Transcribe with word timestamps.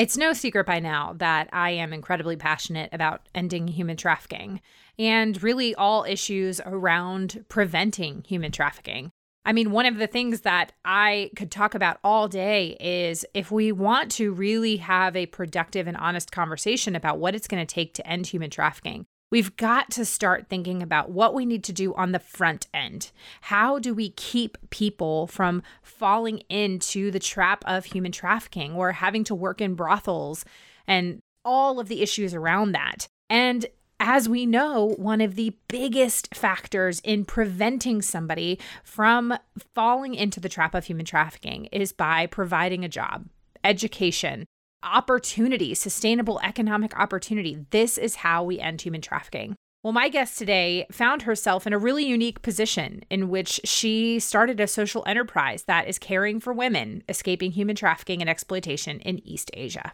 It's 0.00 0.16
no 0.16 0.32
secret 0.32 0.64
by 0.64 0.80
now 0.80 1.12
that 1.18 1.50
I 1.52 1.72
am 1.72 1.92
incredibly 1.92 2.34
passionate 2.34 2.88
about 2.90 3.28
ending 3.34 3.68
human 3.68 3.98
trafficking 3.98 4.62
and 4.98 5.42
really 5.42 5.74
all 5.74 6.04
issues 6.04 6.58
around 6.64 7.44
preventing 7.50 8.24
human 8.26 8.50
trafficking. 8.50 9.12
I 9.44 9.52
mean, 9.52 9.72
one 9.72 9.84
of 9.84 9.98
the 9.98 10.06
things 10.06 10.40
that 10.40 10.72
I 10.86 11.30
could 11.36 11.50
talk 11.50 11.74
about 11.74 11.98
all 12.02 12.28
day 12.28 12.78
is 12.80 13.26
if 13.34 13.50
we 13.50 13.72
want 13.72 14.10
to 14.12 14.32
really 14.32 14.78
have 14.78 15.16
a 15.16 15.26
productive 15.26 15.86
and 15.86 15.98
honest 15.98 16.32
conversation 16.32 16.96
about 16.96 17.18
what 17.18 17.34
it's 17.34 17.46
going 17.46 17.66
to 17.66 17.74
take 17.74 17.92
to 17.92 18.06
end 18.06 18.26
human 18.26 18.48
trafficking, 18.48 19.04
we've 19.30 19.56
got 19.56 19.90
to 19.92 20.04
start 20.04 20.48
thinking 20.48 20.82
about 20.82 21.10
what 21.10 21.34
we 21.34 21.46
need 21.46 21.64
to 21.64 21.72
do 21.72 21.94
on 21.94 22.12
the 22.12 22.18
front 22.18 22.66
end. 22.74 23.10
How 23.42 23.78
do 23.78 23.94
we 23.94 24.10
keep 24.10 24.58
people 24.70 25.26
from 25.26 25.62
falling 25.82 26.38
into 26.48 27.10
the 27.10 27.20
trap 27.20 27.64
of 27.66 27.86
human 27.86 28.12
trafficking 28.12 28.74
or 28.74 28.92
having 28.92 29.24
to 29.24 29.34
work 29.34 29.60
in 29.60 29.74
brothels 29.74 30.44
and 30.86 31.20
all 31.44 31.80
of 31.80 31.88
the 31.88 32.02
issues 32.02 32.34
around 32.34 32.72
that? 32.72 33.06
And 33.28 33.66
as 34.00 34.28
we 34.28 34.46
know, 34.46 34.94
one 34.96 35.20
of 35.20 35.34
the 35.34 35.54
biggest 35.68 36.34
factors 36.34 37.00
in 37.00 37.26
preventing 37.26 38.00
somebody 38.00 38.58
from 38.82 39.34
falling 39.74 40.14
into 40.14 40.40
the 40.40 40.48
trap 40.48 40.74
of 40.74 40.86
human 40.86 41.04
trafficking 41.04 41.66
is 41.66 41.92
by 41.92 42.26
providing 42.26 42.82
a 42.82 42.88
job, 42.88 43.26
education, 43.62 44.46
opportunity, 44.82 45.74
sustainable 45.74 46.40
economic 46.42 46.98
opportunity. 46.98 47.66
This 47.70 47.98
is 47.98 48.16
how 48.16 48.42
we 48.42 48.58
end 48.58 48.80
human 48.80 49.00
trafficking. 49.00 49.56
Well, 49.82 49.92
my 49.92 50.08
guest 50.08 50.36
today 50.38 50.86
found 50.90 51.22
herself 51.22 51.66
in 51.66 51.72
a 51.72 51.78
really 51.78 52.04
unique 52.04 52.42
position 52.42 53.02
in 53.08 53.30
which 53.30 53.60
she 53.64 54.20
started 54.20 54.60
a 54.60 54.66
social 54.66 55.02
enterprise 55.06 55.64
that 55.64 55.88
is 55.88 55.98
caring 55.98 56.38
for 56.38 56.52
women 56.52 57.02
escaping 57.08 57.52
human 57.52 57.76
trafficking 57.76 58.20
and 58.20 58.28
exploitation 58.28 59.00
in 59.00 59.26
East 59.26 59.50
Asia. 59.54 59.92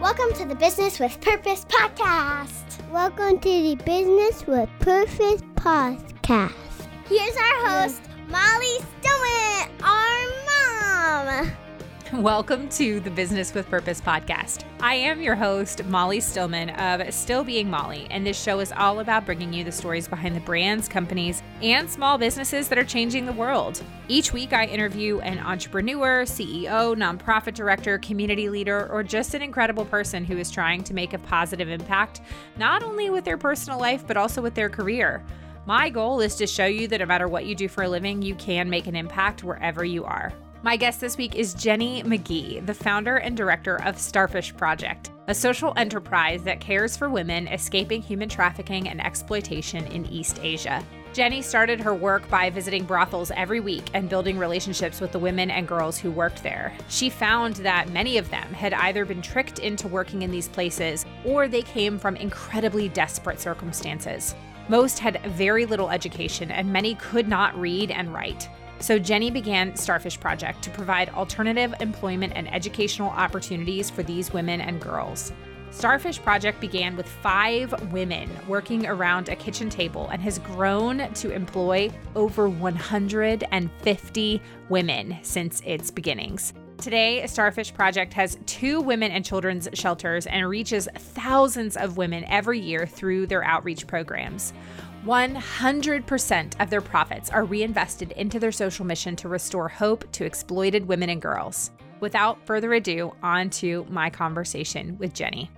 Welcome 0.00 0.32
to 0.34 0.44
the 0.44 0.56
Business 0.58 0.98
with 0.98 1.20
Purpose 1.20 1.64
podcast. 1.64 2.90
Welcome 2.90 3.38
to 3.38 3.48
the 3.48 3.76
Business 3.84 4.44
with 4.46 4.68
Purpose 4.80 5.42
podcast. 5.54 6.54
Here's 7.06 7.36
our 7.36 7.68
host, 7.68 8.02
Molly 8.28 8.78
Stillman, 9.00 9.70
our 9.84 11.38
mom. 11.38 11.52
Welcome 12.16 12.68
to 12.70 13.00
the 13.00 13.10
Business 13.10 13.54
with 13.54 13.70
Purpose 13.70 13.98
podcast. 13.98 14.64
I 14.80 14.96
am 14.96 15.22
your 15.22 15.34
host, 15.34 15.82
Molly 15.86 16.20
Stillman 16.20 16.68
of 16.68 17.14
Still 17.14 17.42
Being 17.42 17.70
Molly, 17.70 18.06
and 18.10 18.26
this 18.26 18.38
show 18.38 18.60
is 18.60 18.70
all 18.70 19.00
about 19.00 19.24
bringing 19.24 19.50
you 19.50 19.64
the 19.64 19.72
stories 19.72 20.08
behind 20.08 20.36
the 20.36 20.40
brands, 20.40 20.88
companies, 20.88 21.42
and 21.62 21.90
small 21.90 22.18
businesses 22.18 22.68
that 22.68 22.76
are 22.76 22.84
changing 22.84 23.24
the 23.24 23.32
world. 23.32 23.82
Each 24.08 24.30
week, 24.30 24.52
I 24.52 24.66
interview 24.66 25.20
an 25.20 25.38
entrepreneur, 25.38 26.24
CEO, 26.24 26.94
nonprofit 26.94 27.54
director, 27.54 27.96
community 27.96 28.50
leader, 28.50 28.92
or 28.92 29.02
just 29.02 29.32
an 29.32 29.40
incredible 29.40 29.86
person 29.86 30.22
who 30.22 30.36
is 30.36 30.50
trying 30.50 30.84
to 30.84 30.92
make 30.92 31.14
a 31.14 31.18
positive 31.18 31.70
impact, 31.70 32.20
not 32.58 32.82
only 32.82 33.08
with 33.08 33.24
their 33.24 33.38
personal 33.38 33.78
life, 33.78 34.06
but 34.06 34.18
also 34.18 34.42
with 34.42 34.54
their 34.54 34.68
career. 34.68 35.24
My 35.64 35.88
goal 35.88 36.20
is 36.20 36.34
to 36.36 36.46
show 36.46 36.66
you 36.66 36.88
that 36.88 37.00
no 37.00 37.06
matter 37.06 37.26
what 37.26 37.46
you 37.46 37.54
do 37.54 37.68
for 37.68 37.84
a 37.84 37.88
living, 37.88 38.20
you 38.20 38.34
can 38.34 38.68
make 38.68 38.86
an 38.86 38.96
impact 38.96 39.42
wherever 39.42 39.82
you 39.82 40.04
are. 40.04 40.34
My 40.64 40.76
guest 40.76 41.00
this 41.00 41.16
week 41.16 41.34
is 41.34 41.54
Jenny 41.54 42.04
McGee, 42.04 42.64
the 42.64 42.72
founder 42.72 43.16
and 43.16 43.36
director 43.36 43.82
of 43.82 43.98
Starfish 43.98 44.56
Project, 44.56 45.10
a 45.26 45.34
social 45.34 45.72
enterprise 45.76 46.44
that 46.44 46.60
cares 46.60 46.96
for 46.96 47.10
women 47.10 47.48
escaping 47.48 48.00
human 48.00 48.28
trafficking 48.28 48.88
and 48.88 49.04
exploitation 49.04 49.84
in 49.88 50.06
East 50.06 50.38
Asia. 50.40 50.80
Jenny 51.12 51.42
started 51.42 51.80
her 51.80 51.96
work 51.96 52.30
by 52.30 52.48
visiting 52.48 52.84
brothels 52.84 53.32
every 53.32 53.58
week 53.58 53.90
and 53.92 54.08
building 54.08 54.38
relationships 54.38 55.00
with 55.00 55.10
the 55.10 55.18
women 55.18 55.50
and 55.50 55.66
girls 55.66 55.98
who 55.98 56.12
worked 56.12 56.44
there. 56.44 56.72
She 56.88 57.10
found 57.10 57.56
that 57.56 57.90
many 57.90 58.16
of 58.16 58.30
them 58.30 58.52
had 58.52 58.72
either 58.72 59.04
been 59.04 59.20
tricked 59.20 59.58
into 59.58 59.88
working 59.88 60.22
in 60.22 60.30
these 60.30 60.48
places 60.48 61.04
or 61.24 61.48
they 61.48 61.62
came 61.62 61.98
from 61.98 62.14
incredibly 62.14 62.88
desperate 62.88 63.40
circumstances. 63.40 64.36
Most 64.68 65.00
had 65.00 65.20
very 65.32 65.66
little 65.66 65.90
education 65.90 66.52
and 66.52 66.72
many 66.72 66.94
could 66.94 67.26
not 67.26 67.58
read 67.58 67.90
and 67.90 68.14
write. 68.14 68.48
So 68.82 68.98
Jenny 68.98 69.30
began 69.30 69.76
Starfish 69.76 70.18
Project 70.18 70.60
to 70.62 70.70
provide 70.70 71.08
alternative 71.10 71.72
employment 71.78 72.32
and 72.34 72.52
educational 72.52 73.10
opportunities 73.10 73.88
for 73.88 74.02
these 74.02 74.32
women 74.32 74.60
and 74.60 74.80
girls. 74.80 75.30
Starfish 75.70 76.20
Project 76.20 76.60
began 76.60 76.96
with 76.96 77.08
five 77.08 77.92
women 77.92 78.28
working 78.48 78.88
around 78.88 79.28
a 79.28 79.36
kitchen 79.36 79.70
table 79.70 80.08
and 80.08 80.20
has 80.20 80.40
grown 80.40 81.08
to 81.14 81.30
employ 81.30 81.92
over 82.16 82.48
150 82.48 84.42
women 84.68 85.16
since 85.22 85.62
its 85.64 85.92
beginnings. 85.92 86.52
Today, 86.78 87.24
Starfish 87.28 87.72
Project 87.72 88.12
has 88.14 88.36
two 88.46 88.80
women 88.80 89.12
and 89.12 89.24
children's 89.24 89.68
shelters 89.74 90.26
and 90.26 90.48
reaches 90.48 90.88
thousands 90.96 91.76
of 91.76 91.96
women 91.96 92.24
every 92.24 92.58
year 92.58 92.84
through 92.84 93.28
their 93.28 93.44
outreach 93.44 93.86
programs. 93.86 94.52
100% 95.04 96.60
of 96.60 96.70
their 96.70 96.80
profits 96.80 97.30
are 97.30 97.44
reinvested 97.44 98.12
into 98.12 98.38
their 98.38 98.52
social 98.52 98.84
mission 98.84 99.16
to 99.16 99.28
restore 99.28 99.68
hope 99.68 100.10
to 100.12 100.24
exploited 100.24 100.86
women 100.86 101.10
and 101.10 101.20
girls. 101.20 101.72
Without 102.00 102.44
further 102.46 102.72
ado, 102.74 103.12
on 103.22 103.50
to 103.50 103.84
my 103.88 104.10
conversation 104.10 104.96
with 104.98 105.12
Jenny. 105.12 105.50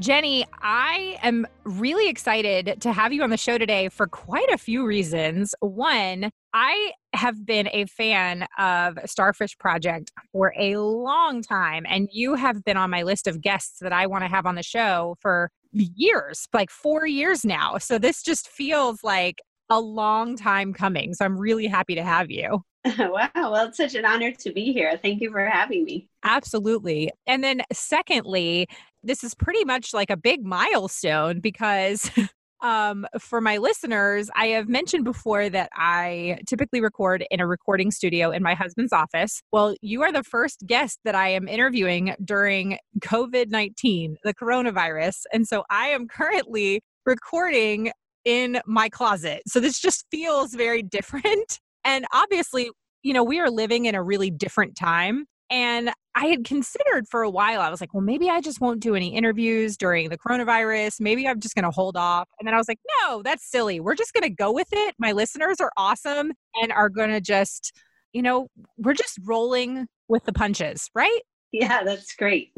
Jenny, 0.00 0.46
I 0.62 1.18
am 1.24 1.44
really 1.64 2.08
excited 2.08 2.80
to 2.82 2.92
have 2.92 3.12
you 3.12 3.24
on 3.24 3.30
the 3.30 3.36
show 3.36 3.58
today 3.58 3.88
for 3.88 4.06
quite 4.06 4.48
a 4.50 4.56
few 4.56 4.86
reasons. 4.86 5.56
One, 5.58 6.30
I 6.54 6.92
have 7.14 7.44
been 7.44 7.68
a 7.72 7.86
fan 7.86 8.46
of 8.58 8.96
Starfish 9.06 9.58
Project 9.58 10.12
for 10.30 10.54
a 10.56 10.76
long 10.76 11.42
time, 11.42 11.84
and 11.88 12.08
you 12.12 12.36
have 12.36 12.64
been 12.64 12.76
on 12.76 12.90
my 12.90 13.02
list 13.02 13.26
of 13.26 13.40
guests 13.40 13.80
that 13.80 13.92
I 13.92 14.06
want 14.06 14.22
to 14.22 14.28
have 14.28 14.46
on 14.46 14.54
the 14.54 14.62
show 14.62 15.16
for 15.18 15.50
years, 15.72 16.46
like 16.52 16.70
four 16.70 17.04
years 17.04 17.44
now. 17.44 17.78
So 17.78 17.98
this 17.98 18.22
just 18.22 18.48
feels 18.48 19.02
like 19.02 19.42
a 19.68 19.80
long 19.80 20.36
time 20.36 20.72
coming. 20.74 21.12
So 21.12 21.24
I'm 21.24 21.36
really 21.36 21.66
happy 21.66 21.96
to 21.96 22.04
have 22.04 22.30
you. 22.30 22.62
wow. 22.98 23.30
Well, 23.34 23.68
it's 23.68 23.76
such 23.76 23.94
an 23.94 24.04
honor 24.04 24.32
to 24.32 24.52
be 24.52 24.72
here. 24.72 24.98
Thank 25.02 25.20
you 25.20 25.30
for 25.30 25.44
having 25.44 25.84
me. 25.84 26.08
Absolutely. 26.24 27.10
And 27.26 27.42
then, 27.42 27.62
secondly, 27.72 28.66
this 29.02 29.22
is 29.24 29.34
pretty 29.34 29.64
much 29.64 29.94
like 29.94 30.10
a 30.10 30.16
big 30.16 30.44
milestone 30.44 31.40
because 31.40 32.10
um, 32.60 33.06
for 33.18 33.40
my 33.40 33.58
listeners, 33.58 34.30
I 34.34 34.46
have 34.48 34.68
mentioned 34.68 35.04
before 35.04 35.48
that 35.50 35.70
I 35.74 36.38
typically 36.46 36.80
record 36.80 37.24
in 37.30 37.40
a 37.40 37.46
recording 37.46 37.90
studio 37.90 38.30
in 38.30 38.42
my 38.42 38.54
husband's 38.54 38.92
office. 38.92 39.42
Well, 39.52 39.74
you 39.80 40.02
are 40.02 40.12
the 40.12 40.24
first 40.24 40.64
guest 40.66 40.98
that 41.04 41.14
I 41.14 41.28
am 41.28 41.48
interviewing 41.48 42.14
during 42.24 42.78
COVID 43.00 43.50
19, 43.50 44.16
the 44.24 44.34
coronavirus. 44.34 45.22
And 45.32 45.46
so 45.46 45.64
I 45.70 45.88
am 45.88 46.08
currently 46.08 46.80
recording 47.06 47.92
in 48.24 48.60
my 48.66 48.88
closet. 48.88 49.42
So 49.46 49.60
this 49.60 49.78
just 49.78 50.04
feels 50.10 50.54
very 50.54 50.82
different. 50.82 51.60
And 51.84 52.04
obviously, 52.12 52.70
you 53.02 53.12
know, 53.12 53.24
we 53.24 53.40
are 53.40 53.50
living 53.50 53.86
in 53.86 53.94
a 53.94 54.02
really 54.02 54.30
different 54.30 54.76
time. 54.76 55.26
And 55.50 55.90
I 56.14 56.26
had 56.26 56.44
considered 56.44 57.06
for 57.08 57.22
a 57.22 57.30
while, 57.30 57.60
I 57.60 57.70
was 57.70 57.80
like, 57.80 57.94
well, 57.94 58.02
maybe 58.02 58.28
I 58.28 58.40
just 58.40 58.60
won't 58.60 58.80
do 58.80 58.94
any 58.94 59.14
interviews 59.14 59.76
during 59.76 60.10
the 60.10 60.18
coronavirus. 60.18 61.00
Maybe 61.00 61.26
I'm 61.26 61.40
just 61.40 61.54
going 61.54 61.64
to 61.64 61.70
hold 61.70 61.96
off. 61.96 62.28
And 62.38 62.46
then 62.46 62.54
I 62.54 62.58
was 62.58 62.68
like, 62.68 62.80
no, 63.00 63.22
that's 63.22 63.50
silly. 63.50 63.80
We're 63.80 63.94
just 63.94 64.12
going 64.12 64.24
to 64.24 64.30
go 64.30 64.52
with 64.52 64.68
it. 64.72 64.94
My 64.98 65.12
listeners 65.12 65.60
are 65.60 65.72
awesome 65.76 66.32
and 66.60 66.72
are 66.72 66.90
going 66.90 67.10
to 67.10 67.20
just, 67.20 67.72
you 68.12 68.20
know, 68.20 68.48
we're 68.76 68.94
just 68.94 69.18
rolling 69.24 69.86
with 70.08 70.24
the 70.24 70.32
punches, 70.32 70.90
right? 70.94 71.20
Yeah, 71.52 71.82
that's 71.82 72.14
great. 72.14 72.52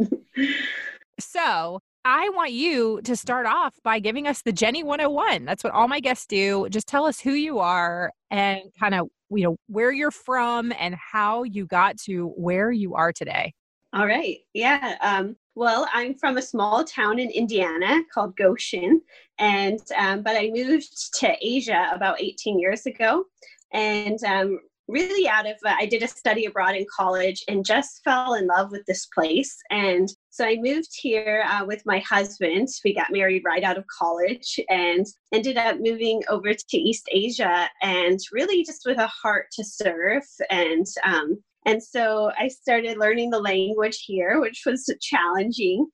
so 1.21 1.81
I 2.05 2.31
want 2.31 2.53
you 2.53 3.01
to 3.03 3.15
start 3.15 3.47
off 3.47 3.75
by 3.85 4.01
giving 4.01 4.27
us 4.27 4.43
the 4.43 4.53
Jenny 4.53 4.83
101. 4.83 5.45
That's 5.45 5.63
what 5.63 5.75
all 5.75 5.87
my 5.87 6.01
guests 6.01 6.27
do. 6.27 6.67
Just 6.71 6.89
tell 6.89 7.05
us 7.05 7.21
who 7.21 7.33
you 7.33 7.59
are 7.59 8.11
and 8.31 8.63
kind 8.79 8.95
of 8.95 9.09
you 9.31 9.45
know 9.45 9.57
where 9.67 9.93
you're 9.93 10.11
from 10.11 10.73
and 10.79 10.95
how 10.95 11.43
you 11.45 11.67
got 11.67 11.97
to 11.99 12.29
where 12.37 12.71
you 12.71 12.95
are 12.95 13.13
today. 13.13 13.53
All 13.93 14.07
right. 14.07 14.39
Yeah 14.55 14.97
um, 15.01 15.37
well 15.55 15.89
i'm 15.93 16.15
from 16.15 16.39
a 16.39 16.43
small 16.43 16.85
town 16.85 17.19
in 17.19 17.29
indiana 17.31 18.01
called 18.13 18.37
goshen 18.37 19.01
and 19.39 19.81
um, 19.97 20.23
but 20.23 20.37
i 20.37 20.51
moved 20.53 21.15
to 21.15 21.33
asia 21.43 21.91
about 21.93 22.21
18 22.21 22.59
years 22.59 22.87
ago 22.87 23.25
and 23.73 24.23
um, 24.25 24.59
really 24.91 25.29
out 25.29 25.47
of 25.47 25.57
uh, 25.65 25.75
i 25.79 25.87
did 25.87 26.03
a 26.03 26.09
study 26.09 26.45
abroad 26.47 26.75
in 26.75 26.85
college 26.95 27.43
and 27.49 27.65
just 27.65 28.03
fell 28.05 28.35
in 28.35 28.47
love 28.47 28.71
with 28.71 28.85
this 28.87 29.07
place. 29.07 29.57
And 29.71 30.09
so 30.31 30.45
i 30.45 30.57
moved 30.61 30.91
here 30.93 31.45
uh, 31.49 31.65
with 31.65 31.83
my 31.87 32.01
husband. 32.01 32.69
We 32.85 32.95
got 32.95 33.13
married 33.13 33.43
right 33.45 33.63
out 33.63 33.79
of 33.79 33.85
college 33.87 34.59
and 34.69 35.07
ended 35.33 35.57
up 35.57 35.79
moving 35.81 36.23
over 36.29 36.53
to 36.55 36.77
east 36.77 37.09
asia 37.13 37.69
and 37.83 38.19
really 38.33 38.65
just 38.65 38.83
with 38.87 38.99
a 38.99 39.07
heart 39.07 39.47
to 39.53 39.65
serve 39.65 40.25
and 40.51 40.87
um, 41.05 41.39
and 41.67 41.83
so 41.83 42.31
i 42.39 42.49
started 42.49 42.99
learning 42.99 43.31
the 43.31 43.41
language 43.41 44.05
here 44.07 44.41
which 44.41 44.63
was 44.67 44.93
challenging 45.01 45.87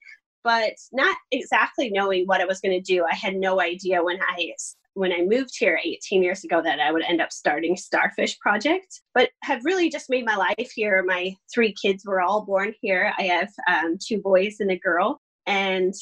but 0.44 0.74
not 0.92 1.16
exactly 1.32 1.90
knowing 1.90 2.24
what 2.26 2.40
i 2.40 2.44
was 2.44 2.60
going 2.60 2.80
to 2.80 2.92
do. 2.94 3.04
I 3.04 3.14
had 3.14 3.34
no 3.34 3.60
idea 3.60 4.02
when 4.02 4.18
i 4.22 4.52
when 4.96 5.12
I 5.12 5.20
moved 5.20 5.52
here 5.58 5.78
18 5.84 6.22
years 6.22 6.42
ago 6.42 6.62
that 6.62 6.80
I 6.80 6.90
would 6.90 7.04
end 7.04 7.20
up 7.20 7.30
starting 7.30 7.76
Starfish 7.76 8.38
Project, 8.38 9.02
but 9.12 9.28
have 9.42 9.62
really 9.62 9.90
just 9.90 10.08
made 10.08 10.24
my 10.24 10.36
life 10.36 10.72
here. 10.74 11.04
My 11.06 11.34
three 11.52 11.74
kids 11.74 12.04
were 12.06 12.22
all 12.22 12.46
born 12.46 12.72
here. 12.80 13.12
I 13.18 13.24
have 13.24 13.52
um, 13.68 13.98
two 14.02 14.22
boys 14.22 14.56
and 14.58 14.70
a 14.70 14.78
girl. 14.78 15.20
And 15.46 15.92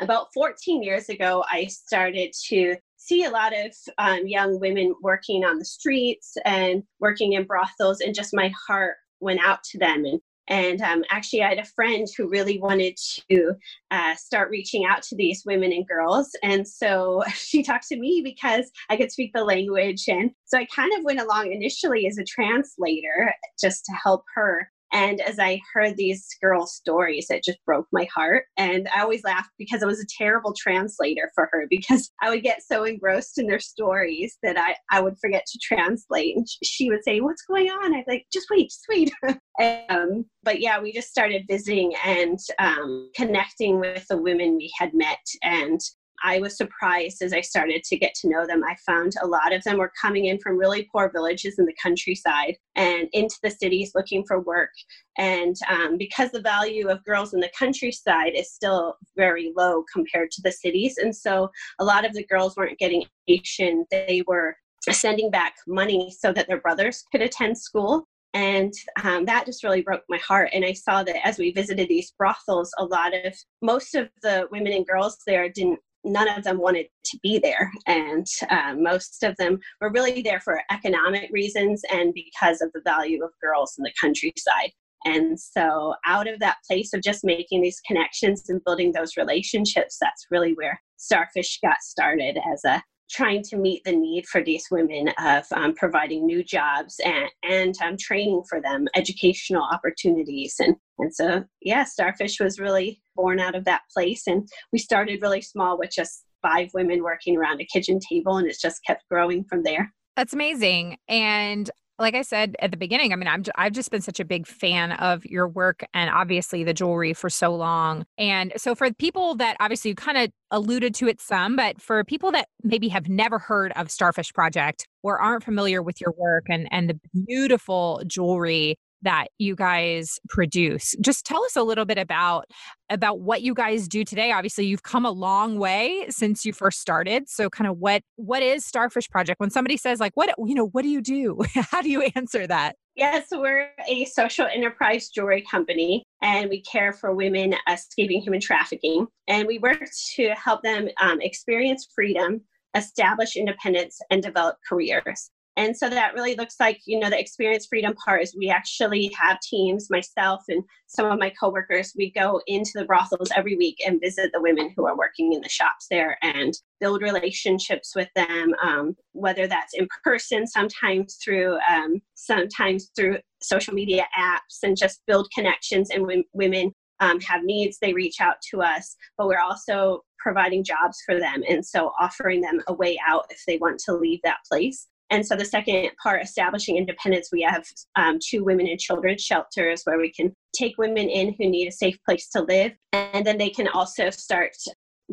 about 0.00 0.28
14 0.32 0.82
years 0.82 1.10
ago, 1.10 1.44
I 1.52 1.66
started 1.66 2.32
to 2.46 2.76
see 2.96 3.24
a 3.24 3.30
lot 3.30 3.52
of 3.54 3.74
um, 3.98 4.26
young 4.26 4.58
women 4.58 4.94
working 5.02 5.44
on 5.44 5.58
the 5.58 5.64
streets 5.66 6.38
and 6.46 6.82
working 7.00 7.34
in 7.34 7.44
brothels, 7.44 8.00
and 8.00 8.14
just 8.14 8.34
my 8.34 8.50
heart 8.66 8.96
went 9.20 9.40
out 9.44 9.62
to 9.64 9.78
them. 9.78 10.06
And 10.06 10.20
and 10.48 10.80
um, 10.80 11.04
actually, 11.10 11.42
I 11.42 11.50
had 11.50 11.58
a 11.58 11.64
friend 11.64 12.06
who 12.16 12.28
really 12.28 12.58
wanted 12.58 12.98
to 13.30 13.52
uh, 13.90 14.14
start 14.16 14.50
reaching 14.50 14.86
out 14.86 15.02
to 15.04 15.16
these 15.16 15.42
women 15.46 15.72
and 15.72 15.86
girls. 15.86 16.30
And 16.42 16.66
so 16.66 17.22
she 17.34 17.62
talked 17.62 17.88
to 17.88 17.98
me 17.98 18.22
because 18.24 18.70
I 18.88 18.96
could 18.96 19.12
speak 19.12 19.32
the 19.34 19.44
language. 19.44 20.04
And 20.08 20.30
so 20.46 20.58
I 20.58 20.66
kind 20.66 20.92
of 20.98 21.04
went 21.04 21.20
along 21.20 21.52
initially 21.52 22.06
as 22.06 22.18
a 22.18 22.24
translator 22.24 23.32
just 23.60 23.84
to 23.84 23.92
help 23.92 24.24
her 24.34 24.70
and 24.92 25.20
as 25.20 25.38
I 25.38 25.60
heard 25.74 25.96
these 25.96 26.26
girls' 26.42 26.74
stories, 26.74 27.26
it 27.30 27.44
just 27.44 27.64
broke 27.66 27.86
my 27.92 28.06
heart. 28.14 28.44
And 28.56 28.88
I 28.94 29.02
always 29.02 29.24
laughed 29.24 29.50
because 29.58 29.82
I 29.82 29.86
was 29.86 30.00
a 30.00 30.06
terrible 30.16 30.54
translator 30.56 31.30
for 31.34 31.48
her 31.52 31.66
because 31.68 32.10
I 32.22 32.30
would 32.30 32.42
get 32.42 32.62
so 32.62 32.84
engrossed 32.84 33.38
in 33.38 33.46
their 33.46 33.60
stories 33.60 34.38
that 34.42 34.58
I, 34.58 34.76
I 34.90 35.00
would 35.00 35.18
forget 35.20 35.44
to 35.46 35.58
translate. 35.62 36.36
And 36.36 36.46
she 36.62 36.88
would 36.88 37.04
say, 37.04 37.20
What's 37.20 37.42
going 37.42 37.68
on? 37.68 37.94
I'd 37.94 38.04
like, 38.08 38.26
Just 38.32 38.48
wait, 38.50 38.70
just 38.70 38.86
wait. 38.88 39.12
um, 39.90 40.24
but 40.42 40.60
yeah, 40.60 40.80
we 40.80 40.92
just 40.92 41.08
started 41.08 41.44
visiting 41.48 41.92
and 42.04 42.38
um, 42.58 43.10
connecting 43.14 43.80
with 43.80 44.06
the 44.08 44.16
women 44.16 44.56
we 44.56 44.72
had 44.78 44.94
met. 44.94 45.18
And 45.42 45.80
I 46.24 46.38
was 46.38 46.56
surprised 46.56 47.22
as 47.22 47.32
I 47.32 47.40
started 47.40 47.84
to 47.84 47.96
get 47.96 48.14
to 48.16 48.28
know 48.28 48.46
them. 48.46 48.62
I 48.64 48.74
found 48.86 49.12
a 49.20 49.26
lot 49.26 49.52
of 49.52 49.62
them 49.64 49.78
were 49.78 49.92
coming 50.00 50.26
in 50.26 50.38
from 50.38 50.58
really 50.58 50.88
poor 50.92 51.10
villages 51.10 51.58
in 51.58 51.66
the 51.66 51.76
countryside 51.82 52.56
and 52.76 53.08
into 53.12 53.36
the 53.42 53.50
cities 53.50 53.92
looking 53.94 54.24
for 54.26 54.40
work. 54.40 54.70
And 55.16 55.56
um, 55.68 55.98
because 55.98 56.30
the 56.30 56.40
value 56.40 56.88
of 56.88 57.04
girls 57.04 57.34
in 57.34 57.40
the 57.40 57.50
countryside 57.58 58.32
is 58.34 58.52
still 58.52 58.96
very 59.16 59.52
low 59.56 59.84
compared 59.92 60.30
to 60.32 60.42
the 60.42 60.52
cities, 60.52 60.98
and 60.98 61.14
so 61.14 61.50
a 61.78 61.84
lot 61.84 62.04
of 62.04 62.12
the 62.14 62.26
girls 62.26 62.56
weren't 62.56 62.78
getting 62.78 63.04
education, 63.28 63.84
they 63.90 64.22
were 64.26 64.56
sending 64.90 65.30
back 65.30 65.54
money 65.66 66.14
so 66.16 66.32
that 66.32 66.46
their 66.46 66.60
brothers 66.60 67.04
could 67.12 67.20
attend 67.20 67.58
school 67.58 68.06
and 68.34 68.72
um, 69.02 69.24
that 69.24 69.46
just 69.46 69.64
really 69.64 69.82
broke 69.82 70.02
my 70.08 70.18
heart 70.18 70.50
and 70.52 70.64
i 70.64 70.72
saw 70.72 71.02
that 71.02 71.26
as 71.26 71.38
we 71.38 71.50
visited 71.50 71.88
these 71.88 72.12
brothels 72.18 72.70
a 72.78 72.84
lot 72.84 73.12
of 73.24 73.34
most 73.62 73.94
of 73.94 74.08
the 74.22 74.46
women 74.50 74.72
and 74.72 74.86
girls 74.86 75.18
there 75.26 75.48
didn't 75.48 75.80
none 76.04 76.28
of 76.28 76.44
them 76.44 76.58
wanted 76.58 76.86
to 77.06 77.18
be 77.22 77.38
there. 77.38 77.70
And 77.86 78.26
uh, 78.50 78.74
most 78.76 79.22
of 79.22 79.36
them 79.36 79.58
were 79.80 79.90
really 79.90 80.22
there 80.22 80.40
for 80.40 80.62
economic 80.70 81.30
reasons 81.32 81.82
and 81.92 82.14
because 82.14 82.60
of 82.60 82.70
the 82.72 82.82
value 82.84 83.24
of 83.24 83.30
girls 83.42 83.74
in 83.78 83.84
the 83.84 83.92
countryside. 84.00 84.72
And 85.04 85.38
so, 85.38 85.94
out 86.06 86.26
of 86.26 86.40
that 86.40 86.56
place 86.66 86.92
of 86.92 87.02
just 87.02 87.24
making 87.24 87.60
these 87.60 87.80
connections 87.86 88.48
and 88.48 88.62
building 88.64 88.92
those 88.92 89.16
relationships, 89.16 89.96
that's 90.00 90.26
really 90.30 90.54
where 90.54 90.80
Starfish 90.96 91.60
got 91.60 91.80
started 91.82 92.36
as 92.52 92.64
a 92.64 92.82
trying 93.10 93.42
to 93.42 93.56
meet 93.56 93.82
the 93.84 93.92
need 93.92 94.26
for 94.26 94.42
these 94.42 94.66
women 94.70 95.08
of 95.18 95.44
um, 95.52 95.74
providing 95.74 96.26
new 96.26 96.44
jobs 96.44 97.00
and, 97.04 97.28
and 97.42 97.74
um, 97.82 97.96
training 97.96 98.42
for 98.48 98.60
them, 98.60 98.86
educational 98.94 99.62
opportunities. 99.62 100.56
And, 100.58 100.76
and 100.98 101.14
so, 101.14 101.44
yeah, 101.62 101.84
Starfish 101.84 102.38
was 102.40 102.58
really 102.58 103.00
born 103.18 103.40
out 103.40 103.54
of 103.54 103.64
that 103.64 103.82
place. 103.92 104.26
And 104.26 104.48
we 104.72 104.78
started 104.78 105.20
really 105.20 105.42
small 105.42 105.76
with 105.76 105.90
just 105.90 106.24
five 106.40 106.70
women 106.72 107.02
working 107.02 107.36
around 107.36 107.60
a 107.60 107.66
kitchen 107.66 107.98
table, 108.08 108.36
and 108.38 108.46
it's 108.46 108.60
just 108.60 108.84
kept 108.86 109.02
growing 109.10 109.44
from 109.44 109.64
there. 109.64 109.92
That's 110.16 110.32
amazing. 110.32 110.96
And 111.08 111.70
like 111.98 112.14
I 112.14 112.22
said 112.22 112.54
at 112.60 112.70
the 112.70 112.76
beginning, 112.76 113.12
I 113.12 113.16
mean, 113.16 113.26
I'm 113.26 113.42
I've 113.56 113.72
just 113.72 113.90
been 113.90 114.00
such 114.00 114.20
a 114.20 114.24
big 114.24 114.46
fan 114.46 114.92
of 114.92 115.24
your 115.26 115.48
work 115.48 115.84
and 115.92 116.10
obviously 116.10 116.62
the 116.62 116.72
jewelry 116.72 117.12
for 117.12 117.28
so 117.28 117.54
long. 117.54 118.06
And 118.16 118.52
so 118.56 118.74
for 118.74 118.92
people 118.92 119.34
that 119.36 119.56
obviously 119.58 119.90
you 119.90 119.94
kind 119.96 120.16
of 120.16 120.30
alluded 120.52 120.94
to 120.96 121.08
it 121.08 121.20
some, 121.20 121.56
but 121.56 121.82
for 121.82 122.04
people 122.04 122.30
that 122.32 122.48
maybe 122.62 122.88
have 122.88 123.08
never 123.08 123.38
heard 123.38 123.72
of 123.74 123.90
Starfish 123.90 124.32
Project 124.32 124.86
or 125.02 125.18
aren't 125.18 125.42
familiar 125.42 125.82
with 125.82 126.00
your 126.00 126.14
work 126.16 126.44
and 126.48 126.68
and 126.70 126.88
the 126.88 127.00
beautiful 127.26 128.00
jewelry 128.06 128.78
that 129.02 129.28
you 129.38 129.54
guys 129.54 130.18
produce. 130.28 130.94
Just 131.00 131.24
tell 131.24 131.44
us 131.44 131.56
a 131.56 131.62
little 131.62 131.84
bit 131.84 131.98
about 131.98 132.46
about 132.90 133.20
what 133.20 133.42
you 133.42 133.54
guys 133.54 133.86
do 133.86 134.02
today. 134.04 134.32
Obviously, 134.32 134.66
you've 134.66 134.82
come 134.82 135.04
a 135.04 135.10
long 135.10 135.58
way 135.58 136.06
since 136.08 136.44
you 136.44 136.52
first 136.52 136.80
started. 136.80 137.28
So 137.28 137.50
kind 137.50 137.68
of 137.68 137.78
what 137.78 138.02
what 138.16 138.42
is 138.42 138.64
Starfish 138.64 139.08
Project? 139.08 139.40
When 139.40 139.50
somebody 139.50 139.76
says 139.76 140.00
like 140.00 140.12
what 140.14 140.34
you 140.46 140.54
know, 140.54 140.66
what 140.68 140.82
do 140.82 140.88
you 140.88 141.00
do? 141.00 141.40
How 141.70 141.82
do 141.82 141.90
you 141.90 142.02
answer 142.14 142.46
that? 142.46 142.76
Yes, 142.98 143.28
we're 143.30 143.70
a 143.88 144.06
social 144.06 144.46
enterprise 144.46 145.08
jewelry 145.08 145.44
company 145.48 146.02
and 146.20 146.50
we 146.50 146.62
care 146.62 146.92
for 146.92 147.14
women 147.14 147.54
escaping 147.70 148.20
human 148.20 148.40
trafficking. 148.40 149.06
And 149.28 149.46
we 149.46 149.58
work 149.58 149.84
to 150.16 150.30
help 150.30 150.62
them 150.62 150.88
um, 151.00 151.20
experience 151.20 151.86
freedom, 151.94 152.40
establish 152.74 153.36
independence, 153.36 154.00
and 154.10 154.20
develop 154.20 154.56
careers. 154.68 155.30
And 155.58 155.76
so 155.76 155.90
that 155.90 156.14
really 156.14 156.36
looks 156.36 156.54
like, 156.60 156.80
you 156.86 157.00
know, 157.00 157.10
the 157.10 157.18
experience 157.18 157.66
freedom 157.66 157.92
part 157.96 158.22
is 158.22 158.32
we 158.32 158.48
actually 158.48 159.10
have 159.20 159.40
teams, 159.40 159.90
myself 159.90 160.44
and 160.48 160.62
some 160.86 161.10
of 161.10 161.18
my 161.18 161.30
coworkers, 161.30 161.92
we 161.98 162.12
go 162.12 162.40
into 162.46 162.70
the 162.76 162.84
brothels 162.84 163.28
every 163.34 163.56
week 163.56 163.76
and 163.84 164.00
visit 164.00 164.30
the 164.32 164.40
women 164.40 164.72
who 164.76 164.86
are 164.86 164.96
working 164.96 165.32
in 165.32 165.40
the 165.40 165.48
shops 165.48 165.88
there 165.90 166.16
and 166.22 166.54
build 166.78 167.02
relationships 167.02 167.96
with 167.96 168.08
them, 168.14 168.54
um, 168.62 168.94
whether 169.14 169.48
that's 169.48 169.74
in 169.74 169.88
person, 170.04 170.46
sometimes 170.46 171.16
through, 171.16 171.58
um, 171.68 172.00
sometimes 172.14 172.92
through 172.94 173.18
social 173.42 173.74
media 173.74 174.06
apps 174.16 174.62
and 174.62 174.76
just 174.76 175.02
build 175.08 175.28
connections 175.34 175.90
and 175.90 176.06
when 176.06 176.22
women 176.34 176.72
um, 177.00 177.18
have 177.20 177.42
needs, 177.42 177.78
they 177.80 177.92
reach 177.92 178.20
out 178.20 178.36
to 178.52 178.62
us, 178.62 178.94
but 179.16 179.26
we're 179.26 179.40
also 179.40 180.04
providing 180.20 180.62
jobs 180.62 181.02
for 181.04 181.18
them. 181.18 181.42
And 181.48 181.66
so 181.66 181.90
offering 182.00 182.42
them 182.42 182.60
a 182.68 182.72
way 182.72 182.96
out 183.04 183.26
if 183.30 183.42
they 183.44 183.58
want 183.58 183.80
to 183.86 183.92
leave 183.94 184.20
that 184.22 184.38
place. 184.48 184.86
And 185.10 185.26
so 185.26 185.36
the 185.36 185.44
second 185.44 185.90
part, 186.02 186.22
establishing 186.22 186.76
independence, 186.76 187.30
we 187.32 187.42
have 187.42 187.64
um, 187.96 188.18
two 188.22 188.44
women 188.44 188.66
and 188.66 188.78
children 188.78 189.16
shelters 189.18 189.82
where 189.84 189.98
we 189.98 190.12
can 190.12 190.34
take 190.54 190.76
women 190.76 191.08
in 191.08 191.34
who 191.38 191.48
need 191.48 191.68
a 191.68 191.72
safe 191.72 191.96
place 192.04 192.28
to 192.30 192.42
live. 192.42 192.72
And 192.92 193.26
then 193.26 193.38
they 193.38 193.50
can 193.50 193.68
also 193.68 194.10
start 194.10 194.52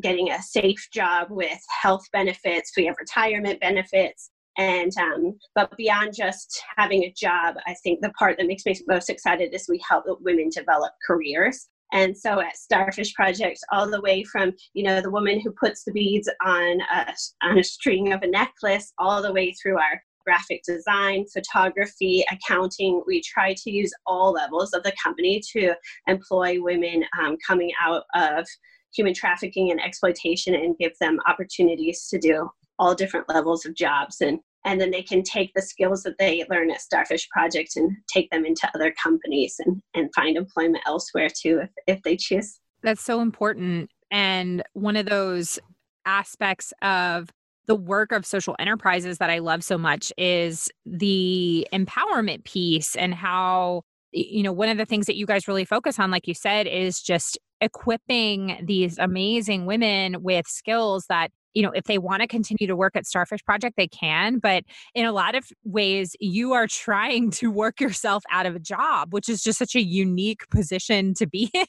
getting 0.01 0.29
a 0.31 0.41
safe 0.41 0.87
job 0.93 1.27
with 1.29 1.59
health 1.81 2.03
benefits. 2.11 2.71
We 2.75 2.85
have 2.85 2.95
retirement 2.99 3.61
benefits. 3.61 4.31
And 4.57 4.91
um, 4.97 5.37
but 5.53 5.75
beyond 5.77 6.13
just 6.15 6.61
having 6.77 7.03
a 7.03 7.13
job, 7.17 7.55
I 7.65 7.75
think 7.83 7.99
the 8.01 8.11
part 8.11 8.37
that 8.37 8.47
makes 8.47 8.65
me 8.65 8.75
most 8.87 9.09
excited 9.09 9.53
is 9.53 9.67
we 9.69 9.81
help 9.87 10.05
women 10.21 10.49
develop 10.49 10.93
careers. 11.05 11.67
And 11.95 12.15
so 12.15 12.41
at 12.41 12.57
Starfish 12.57 13.13
Project, 13.13 13.61
all 13.71 13.89
the 13.89 14.01
way 14.01 14.21
from 14.25 14.51
you 14.73 14.83
know 14.83 14.99
the 14.99 15.09
woman 15.09 15.39
who 15.39 15.51
puts 15.51 15.85
the 15.85 15.93
beads 15.93 16.29
on 16.45 16.81
a, 16.93 17.13
on 17.41 17.57
a 17.57 17.63
string 17.63 18.11
of 18.11 18.21
a 18.21 18.27
necklace, 18.27 18.91
all 18.97 19.21
the 19.21 19.31
way 19.31 19.53
through 19.53 19.77
our 19.77 20.03
graphic 20.25 20.61
design, 20.67 21.25
photography, 21.31 22.25
accounting. 22.29 23.01
We 23.07 23.21
try 23.21 23.53
to 23.53 23.71
use 23.71 23.93
all 24.05 24.33
levels 24.33 24.73
of 24.73 24.83
the 24.83 24.91
company 25.01 25.41
to 25.53 25.73
employ 26.07 26.61
women 26.61 27.05
um, 27.23 27.37
coming 27.47 27.71
out 27.81 28.03
of 28.13 28.45
human 28.93 29.13
trafficking 29.13 29.71
and 29.71 29.81
exploitation 29.81 30.53
and 30.53 30.77
give 30.77 30.97
them 30.99 31.19
opportunities 31.27 32.09
to 32.09 32.19
do 32.19 32.49
all 32.77 32.93
different 32.93 33.29
levels 33.29 33.65
of 33.65 33.73
jobs 33.73 34.19
and 34.19 34.39
and 34.65 34.81
then 34.81 34.91
they 34.91 35.03
can 35.03 35.23
take 35.23 35.53
the 35.53 35.61
skills 35.61 36.03
that 36.03 36.17
they 36.17 36.43
learn 36.49 36.71
at 36.71 36.81
starfish 36.81 37.29
project 37.29 37.75
and 37.75 37.95
take 38.07 38.29
them 38.31 38.45
into 38.45 38.69
other 38.75 38.93
companies 39.01 39.55
and, 39.63 39.81
and 39.93 40.13
find 40.13 40.35
employment 40.35 40.83
elsewhere 40.85 41.29
too 41.29 41.61
if, 41.61 41.69
if 41.87 42.03
they 42.03 42.17
choose. 42.17 42.59
That's 42.81 43.03
so 43.03 43.21
important. 43.21 43.89
And 44.11 44.63
one 44.73 44.95
of 44.95 45.05
those 45.05 45.59
aspects 46.05 46.73
of 46.81 47.29
the 47.67 47.75
work 47.75 48.11
of 48.11 48.25
social 48.25 48.55
enterprises 48.59 49.17
that 49.17 49.31
i 49.31 49.39
love 49.39 49.63
so 49.63 49.75
much 49.75 50.13
is 50.19 50.69
the 50.85 51.67
empowerment 51.73 52.43
piece 52.43 52.95
and 52.95 53.15
how 53.15 53.81
you 54.11 54.43
know 54.43 54.51
one 54.51 54.69
of 54.69 54.77
the 54.77 54.85
things 54.85 55.07
that 55.07 55.15
you 55.15 55.25
guys 55.25 55.47
really 55.47 55.65
focus 55.65 55.97
on 55.97 56.11
like 56.11 56.27
you 56.27 56.35
said 56.35 56.67
is 56.67 57.01
just 57.01 57.39
equipping 57.61 58.63
these 58.63 58.99
amazing 58.99 59.65
women 59.65 60.21
with 60.21 60.45
skills 60.47 61.05
that 61.09 61.31
you 61.55 61.63
know, 61.63 61.71
if 61.71 61.85
they 61.85 61.97
want 61.97 62.21
to 62.21 62.27
continue 62.27 62.67
to 62.67 62.75
work 62.75 62.95
at 62.95 63.07
Starfish 63.07 63.43
Project, 63.43 63.75
they 63.77 63.87
can. 63.87 64.37
But 64.37 64.65
in 64.93 65.05
a 65.05 65.11
lot 65.11 65.33
of 65.33 65.45
ways, 65.63 66.15
you 66.19 66.53
are 66.53 66.67
trying 66.67 67.31
to 67.31 67.49
work 67.49 67.79
yourself 67.79 68.23
out 68.29 68.45
of 68.45 68.55
a 68.55 68.59
job, 68.59 69.13
which 69.13 69.29
is 69.29 69.41
just 69.41 69.57
such 69.57 69.73
a 69.75 69.81
unique 69.81 70.47
position 70.49 71.13
to 71.15 71.25
be 71.25 71.49
in. 71.53 71.65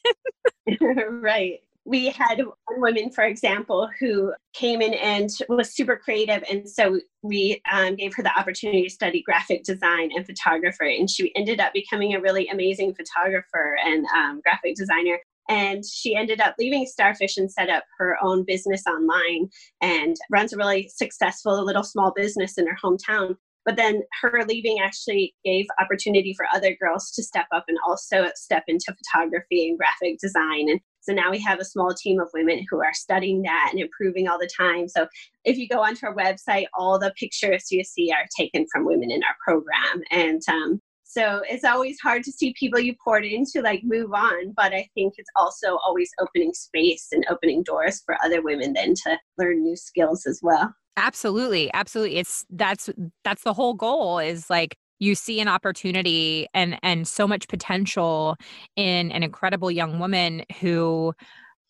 right. 1.22 1.60
We 1.84 2.08
had 2.08 2.38
one 2.38 2.80
woman, 2.80 3.10
for 3.10 3.22
example, 3.22 3.88
who 4.00 4.34
came 4.54 4.82
in 4.82 4.92
and 4.94 5.30
was 5.48 5.72
super 5.72 5.96
creative. 5.96 6.42
And 6.50 6.68
so 6.68 6.98
we 7.22 7.62
um, 7.72 7.94
gave 7.94 8.12
her 8.16 8.24
the 8.24 8.36
opportunity 8.36 8.82
to 8.82 8.90
study 8.90 9.22
graphic 9.22 9.62
design 9.62 10.10
and 10.16 10.26
photographer. 10.26 10.82
And 10.82 11.08
she 11.08 11.32
ended 11.36 11.60
up 11.60 11.72
becoming 11.72 12.14
a 12.14 12.20
really 12.20 12.48
amazing 12.48 12.92
photographer 12.94 13.78
and 13.84 14.04
um, 14.16 14.40
graphic 14.42 14.74
designer 14.74 15.20
And 15.48 15.84
she 15.84 16.16
ended 16.16 16.40
up 16.40 16.54
leaving 16.58 16.86
Starfish 16.86 17.36
and 17.36 17.50
set 17.50 17.70
up 17.70 17.84
her 17.98 18.16
own 18.22 18.44
business 18.44 18.82
online 18.86 19.48
and 19.80 20.16
runs 20.30 20.52
a 20.52 20.56
really 20.56 20.88
successful 20.88 21.64
little 21.64 21.84
small 21.84 22.12
business 22.14 22.58
in 22.58 22.66
her 22.66 22.76
hometown. 22.82 23.36
But 23.64 23.76
then 23.76 24.02
her 24.22 24.44
leaving 24.46 24.78
actually 24.80 25.34
gave 25.44 25.66
opportunity 25.80 26.32
for 26.34 26.46
other 26.54 26.76
girls 26.80 27.10
to 27.12 27.22
step 27.22 27.46
up 27.52 27.64
and 27.66 27.76
also 27.86 28.28
step 28.36 28.62
into 28.68 28.94
photography 28.94 29.68
and 29.68 29.76
graphic 29.76 30.18
design. 30.20 30.70
And 30.70 30.80
so 31.00 31.12
now 31.12 31.30
we 31.32 31.40
have 31.40 31.58
a 31.58 31.64
small 31.64 31.92
team 31.92 32.20
of 32.20 32.30
women 32.32 32.64
who 32.70 32.80
are 32.80 32.94
studying 32.94 33.42
that 33.42 33.68
and 33.70 33.80
improving 33.80 34.28
all 34.28 34.38
the 34.38 34.50
time. 34.56 34.88
So 34.88 35.08
if 35.44 35.56
you 35.56 35.68
go 35.68 35.82
onto 35.82 36.06
our 36.06 36.14
website, 36.14 36.66
all 36.78 36.98
the 36.98 37.12
pictures 37.18 37.66
you 37.70 37.82
see 37.82 38.12
are 38.12 38.26
taken 38.38 38.66
from 38.72 38.84
women 38.84 39.10
in 39.10 39.22
our 39.24 39.36
program. 39.44 40.02
And 40.12 40.42
um, 40.48 40.80
so 41.16 41.40
it's 41.48 41.64
always 41.64 41.98
hard 42.00 42.22
to 42.24 42.32
see 42.32 42.54
people 42.58 42.78
you 42.78 42.94
poured 43.02 43.24
into 43.24 43.62
like 43.62 43.82
move 43.84 44.12
on, 44.12 44.52
but 44.54 44.74
I 44.74 44.88
think 44.94 45.14
it's 45.16 45.30
also 45.34 45.78
always 45.78 46.10
opening 46.20 46.52
space 46.52 47.08
and 47.10 47.24
opening 47.30 47.62
doors 47.62 48.02
for 48.04 48.16
other 48.22 48.42
women 48.42 48.74
then 48.74 48.94
to 49.04 49.18
learn 49.38 49.62
new 49.62 49.76
skills 49.76 50.26
as 50.26 50.40
well. 50.42 50.74
Absolutely. 50.98 51.70
Absolutely. 51.72 52.18
It's 52.18 52.44
that's 52.50 52.90
that's 53.24 53.44
the 53.44 53.54
whole 53.54 53.72
goal 53.72 54.18
is 54.18 54.50
like 54.50 54.76
you 54.98 55.14
see 55.14 55.40
an 55.40 55.48
opportunity 55.48 56.48
and 56.52 56.78
and 56.82 57.08
so 57.08 57.26
much 57.26 57.48
potential 57.48 58.36
in 58.76 59.10
an 59.10 59.22
incredible 59.22 59.70
young 59.70 59.98
woman 59.98 60.42
who 60.60 61.14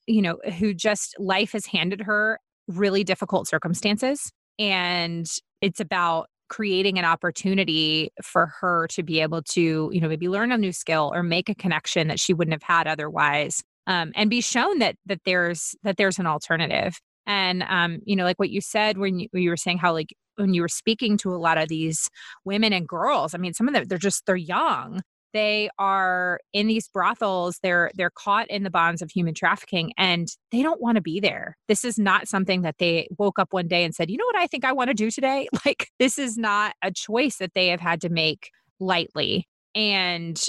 you 0.08 0.22
know 0.22 0.38
who 0.58 0.74
just 0.74 1.14
life 1.18 1.52
has 1.52 1.66
handed 1.66 2.00
her 2.02 2.38
really 2.68 3.04
difficult 3.04 3.46
circumstances 3.48 4.32
and 4.58 5.26
it's 5.60 5.80
about 5.80 6.28
creating 6.48 6.98
an 6.98 7.04
opportunity 7.04 8.10
for 8.22 8.46
her 8.60 8.86
to 8.88 9.02
be 9.02 9.20
able 9.20 9.42
to 9.42 9.90
you 9.92 10.00
know 10.00 10.08
maybe 10.08 10.28
learn 10.28 10.52
a 10.52 10.58
new 10.58 10.72
skill 10.72 11.10
or 11.14 11.22
make 11.22 11.48
a 11.48 11.54
connection 11.54 12.08
that 12.08 12.20
she 12.20 12.34
wouldn't 12.34 12.54
have 12.54 12.62
had 12.62 12.86
otherwise 12.86 13.62
um, 13.86 14.12
and 14.14 14.30
be 14.30 14.40
shown 14.40 14.78
that 14.78 14.96
that 15.06 15.20
there's 15.24 15.74
that 15.82 15.96
there's 15.96 16.18
an 16.18 16.26
alternative. 16.26 16.98
And 17.26 17.64
um, 17.68 17.98
you 18.04 18.16
know 18.16 18.24
like 18.24 18.38
what 18.38 18.50
you 18.50 18.60
said 18.60 18.98
when 18.98 19.18
you, 19.20 19.28
when 19.32 19.42
you 19.42 19.50
were 19.50 19.56
saying 19.56 19.78
how 19.78 19.92
like 19.92 20.14
when 20.36 20.54
you 20.54 20.62
were 20.62 20.68
speaking 20.68 21.16
to 21.18 21.34
a 21.34 21.36
lot 21.36 21.58
of 21.58 21.68
these 21.68 22.08
women 22.44 22.72
and 22.72 22.86
girls 22.86 23.34
i 23.34 23.38
mean 23.38 23.54
some 23.54 23.68
of 23.68 23.74
them 23.74 23.84
they're 23.86 23.98
just 23.98 24.24
they're 24.26 24.36
young 24.36 25.00
they 25.32 25.68
are 25.78 26.40
in 26.52 26.66
these 26.66 26.88
brothels 26.88 27.58
they're 27.62 27.90
they're 27.94 28.10
caught 28.10 28.48
in 28.48 28.62
the 28.62 28.70
bonds 28.70 29.02
of 29.02 29.10
human 29.10 29.34
trafficking 29.34 29.92
and 29.96 30.28
they 30.52 30.62
don't 30.62 30.80
want 30.80 30.96
to 30.96 31.02
be 31.02 31.20
there. 31.20 31.56
This 31.68 31.84
is 31.84 31.98
not 31.98 32.28
something 32.28 32.62
that 32.62 32.76
they 32.78 33.08
woke 33.18 33.38
up 33.38 33.52
one 33.52 33.68
day 33.68 33.84
and 33.84 33.94
said 33.94 34.10
you 34.10 34.16
know 34.16 34.26
what 34.26 34.36
i 34.36 34.46
think 34.46 34.64
i 34.64 34.72
want 34.72 34.88
to 34.88 34.94
do 34.94 35.10
today? 35.10 35.48
Like 35.64 35.88
this 35.98 36.16
is 36.18 36.36
not 36.36 36.74
a 36.82 36.92
choice 36.92 37.38
that 37.38 37.54
they 37.54 37.68
have 37.68 37.80
had 37.80 38.00
to 38.02 38.08
make 38.08 38.50
lightly. 38.78 39.48
And 39.74 40.42